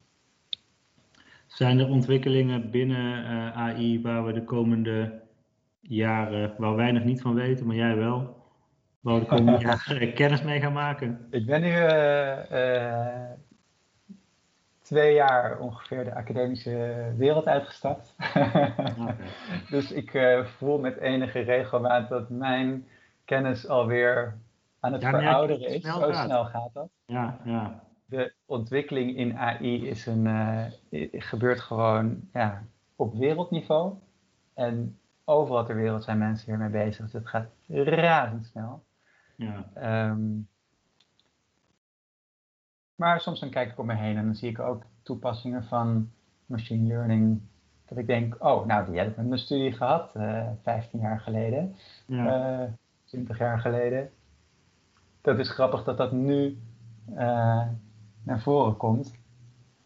Zijn 1.52 1.78
er 1.78 1.88
ontwikkelingen 1.88 2.70
binnen 2.70 3.24
uh, 3.24 3.46
eh, 3.46 3.56
AI 3.56 4.02
waar 4.02 4.24
we 4.24 4.32
de 4.32 4.44
komende 4.44 5.20
jaren, 5.80 6.54
waar 6.58 6.76
wij 6.76 6.92
nog 6.92 7.04
niet 7.04 7.20
van 7.20 7.34
weten, 7.34 7.66
maar 7.66 7.76
jij 7.76 7.96
wel, 7.96 8.36
waar 9.00 9.14
we 9.14 9.20
de 9.20 9.26
komende 9.26 9.60
jaren 9.86 10.14
kennis 10.14 10.42
mee 10.42 10.60
gaan 10.60 10.72
maken? 10.72 11.26
Ik 11.30 11.46
ben 11.46 11.60
nu 11.60 11.68
uh, 11.68 12.38
twee 14.80 15.14
jaar 15.14 15.58
ongeveer 15.58 16.04
de 16.04 16.14
academische 16.14 17.12
wereld 17.16 17.46
uitgestapt. 17.46 18.14
okay. 19.00 19.16
dus 19.70 19.92
ik 19.92 20.44
voel 20.44 20.78
met 20.78 20.96
enige 20.96 21.40
regelmaat 21.40 22.08
dat 22.08 22.30
mijn 22.30 22.86
kennis 23.24 23.68
alweer 23.68 24.38
aan 24.80 24.92
het 24.92 25.04
verouderen 25.04 25.68
is. 25.68 25.82
Zo 25.82 26.12
snel 26.12 26.44
gaat 26.44 26.70
dat. 26.72 26.88
Ja, 27.06 27.40
ja 27.44 27.82
de 28.12 28.32
ontwikkeling 28.46 29.16
in 29.16 29.36
AI 29.36 29.88
is 29.88 30.06
een, 30.06 30.24
uh, 30.26 30.64
gebeurt 31.12 31.60
gewoon 31.60 32.20
ja, 32.32 32.64
op 32.96 33.14
wereldniveau. 33.14 33.94
En 34.54 34.98
overal 35.24 35.64
ter 35.64 35.76
wereld 35.76 36.04
zijn 36.04 36.18
mensen 36.18 36.46
hiermee 36.46 36.84
bezig. 36.84 37.04
Dus 37.04 37.12
het 37.12 37.28
gaat 37.28 37.48
razendsnel. 37.66 38.82
Ja. 39.36 39.66
Um, 40.10 40.48
maar 42.94 43.20
soms 43.20 43.40
dan 43.40 43.50
kijk 43.50 43.70
ik 43.70 43.78
om 43.78 43.86
me 43.86 43.94
heen 43.94 44.16
en 44.16 44.24
dan 44.24 44.34
zie 44.34 44.50
ik 44.50 44.58
ook 44.58 44.82
toepassingen 45.02 45.64
van 45.64 46.10
machine 46.46 46.86
learning. 46.86 47.40
Dat 47.84 47.98
ik 47.98 48.06
denk, 48.06 48.36
oh, 48.38 48.66
nou, 48.66 48.90
die 48.90 48.98
heb 48.98 49.10
ik 49.10 49.16
in 49.16 49.28
mijn 49.28 49.40
studie 49.40 49.72
gehad, 49.72 50.16
uh, 50.16 50.38
eh, 50.38 50.46
15 50.62 51.00
jaar 51.00 51.20
geleden, 51.20 51.76
ja. 52.06 52.26
uh, 52.26 52.62
eh, 52.62 52.70
20 53.04 53.38
jaar 53.38 53.58
geleden. 53.60 54.10
Dat 55.20 55.38
is 55.38 55.50
grappig 55.50 55.84
dat 55.84 55.96
dat 55.96 56.12
nu 56.12 56.58
naar 58.22 58.40
voren 58.40 58.76
komt. 58.76 59.14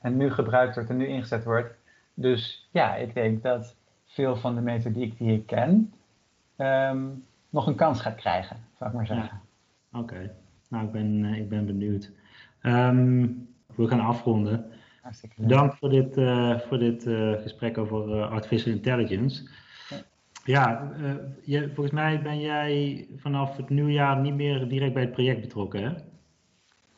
En 0.00 0.16
nu 0.16 0.30
gebruikt 0.30 0.74
wordt 0.74 0.90
en 0.90 0.96
nu 0.96 1.06
ingezet 1.06 1.44
wordt. 1.44 1.74
Dus 2.14 2.68
ja, 2.70 2.94
ik 2.94 3.14
denk 3.14 3.42
dat 3.42 3.76
veel 4.04 4.36
van 4.36 4.54
de 4.54 4.60
methodiek 4.60 5.18
die 5.18 5.32
ik 5.32 5.46
ken 5.46 5.92
ehm, 6.56 7.04
nog 7.50 7.66
een 7.66 7.74
kans 7.74 8.00
gaat 8.00 8.14
krijgen, 8.14 8.56
zou 8.78 8.90
ik 8.90 8.96
maar 8.96 9.06
zeggen. 9.06 9.40
Oké, 9.92 10.34
nou 10.68 10.84
ik 10.84 10.92
ben, 10.92 11.24
eh, 11.24 11.38
ik 11.38 11.48
ben 11.48 11.66
benieuwd. 11.66 12.10
Um, 12.62 13.48
we 13.74 13.88
gaan 13.88 14.00
afronden. 14.00 14.70
Bedankt 15.36 15.78
voor 15.78 15.88
dit, 15.88 16.16
uh, 16.16 16.58
voor 16.58 16.78
dit 16.78 17.06
uh, 17.06 17.32
gesprek 17.32 17.78
over 17.78 18.22
artificial 18.22 18.74
intelligence. 18.74 19.48
Ja, 20.44 20.92
je, 21.44 21.66
volgens 21.66 21.94
mij 21.94 22.22
ben 22.22 22.40
jij 22.40 23.06
vanaf 23.16 23.56
het 23.56 23.68
nieuwjaar 23.68 24.20
niet 24.20 24.34
meer 24.34 24.68
direct 24.68 24.92
bij 24.92 25.02
het 25.02 25.12
project 25.12 25.40
betrokken, 25.40 25.82
hè? 25.82 25.92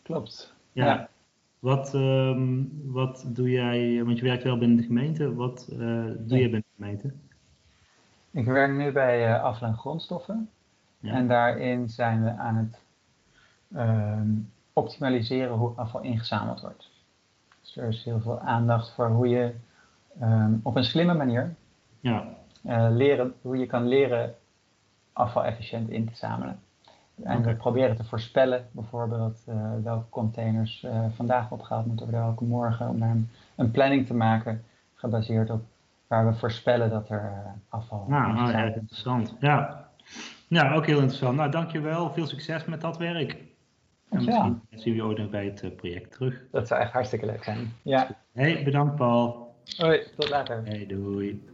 Klopt. 0.02 0.54
Ja. 0.72 1.08
Wat, 1.58 1.94
um, 1.94 2.70
wat 2.84 3.24
doe 3.26 3.50
jij, 3.50 4.04
want 4.04 4.18
je 4.18 4.24
werkt 4.24 4.42
wel 4.42 4.58
binnen 4.58 4.76
de 4.76 4.82
gemeente, 4.82 5.34
wat 5.34 5.68
uh, 5.72 5.78
doe 6.18 6.38
je 6.38 6.42
binnen 6.42 6.64
de 6.66 6.74
gemeente? 6.76 7.12
Ik 8.30 8.44
werk 8.44 8.72
nu 8.72 8.92
bij 8.92 9.28
uh, 9.28 9.42
afval 9.42 9.68
en 9.68 9.76
grondstoffen. 9.76 10.50
Ja. 11.00 11.12
En 11.12 11.28
daarin 11.28 11.88
zijn 11.88 12.24
we 12.24 12.30
aan 12.30 12.56
het 12.56 12.78
um, 13.76 14.50
optimaliseren 14.72 15.56
hoe 15.56 15.72
afval 15.76 16.00
ingezameld 16.00 16.60
wordt. 16.60 16.90
Dus 17.60 17.76
er 17.76 17.88
is 17.88 18.04
heel 18.04 18.20
veel 18.20 18.40
aandacht 18.40 18.94
voor 18.94 19.08
hoe 19.08 19.28
je 19.28 19.54
um, 20.22 20.60
op 20.62 20.76
een 20.76 20.84
slimme 20.84 21.14
manier 21.14 21.54
ja. 22.00 22.28
uh, 22.62 22.88
leren, 22.90 23.34
hoe 23.42 23.56
je 23.56 23.66
kan 23.66 23.86
leren 23.86 24.34
afval 25.12 25.44
efficiënt 25.44 25.90
in 25.90 26.06
te 26.06 26.16
zamelen. 26.16 26.60
En 27.22 27.42
we 27.42 27.54
proberen 27.54 27.96
te 27.96 28.04
voorspellen 28.04 28.66
bijvoorbeeld 28.70 29.44
uh, 29.48 29.72
welke 29.82 30.08
containers 30.08 30.82
uh, 30.82 31.04
vandaag 31.14 31.50
opgehaald 31.50 31.86
moeten 31.86 32.06
worden, 32.06 32.24
welke 32.24 32.44
morgen, 32.44 32.88
om 32.88 33.02
een, 33.02 33.30
een, 33.56 33.70
planning 33.70 34.06
te 34.06 34.14
maken 34.14 34.64
gebaseerd 34.94 35.50
op 35.50 35.64
waar 36.06 36.26
we 36.26 36.34
voorspellen 36.34 36.90
dat 36.90 37.08
er 37.08 37.22
uh, 37.22 37.50
afval 37.68 38.04
nou, 38.08 38.32
nou, 38.32 38.50
ja, 38.50 38.64
interessant. 38.64 39.36
Ja. 39.40 39.88
ja, 40.48 40.74
ook 40.74 40.86
heel 40.86 40.98
interessant. 40.98 41.36
Nou, 41.36 41.50
dankjewel. 41.50 42.12
Veel 42.12 42.26
succes 42.26 42.64
met 42.64 42.80
dat 42.80 42.98
werk. 42.98 43.36
En 44.08 44.24
misschien 44.24 44.60
zien 44.70 44.92
we 44.92 44.98
je 44.98 45.04
ooit 45.04 45.18
nog 45.18 45.30
bij 45.30 45.44
het 45.44 45.76
project 45.76 46.12
terug. 46.12 46.42
Dat 46.50 46.68
zou 46.68 46.80
echt 46.80 46.92
hartstikke 46.92 47.26
leuk 47.26 47.44
zijn. 47.44 47.72
Ja. 47.82 48.08
Hey, 48.32 48.64
bedankt 48.64 48.94
Paul. 48.94 49.54
Hoi, 49.76 50.02
tot 50.16 50.28
later. 50.28 50.62
Hey, 50.64 50.86
doei. 50.86 51.47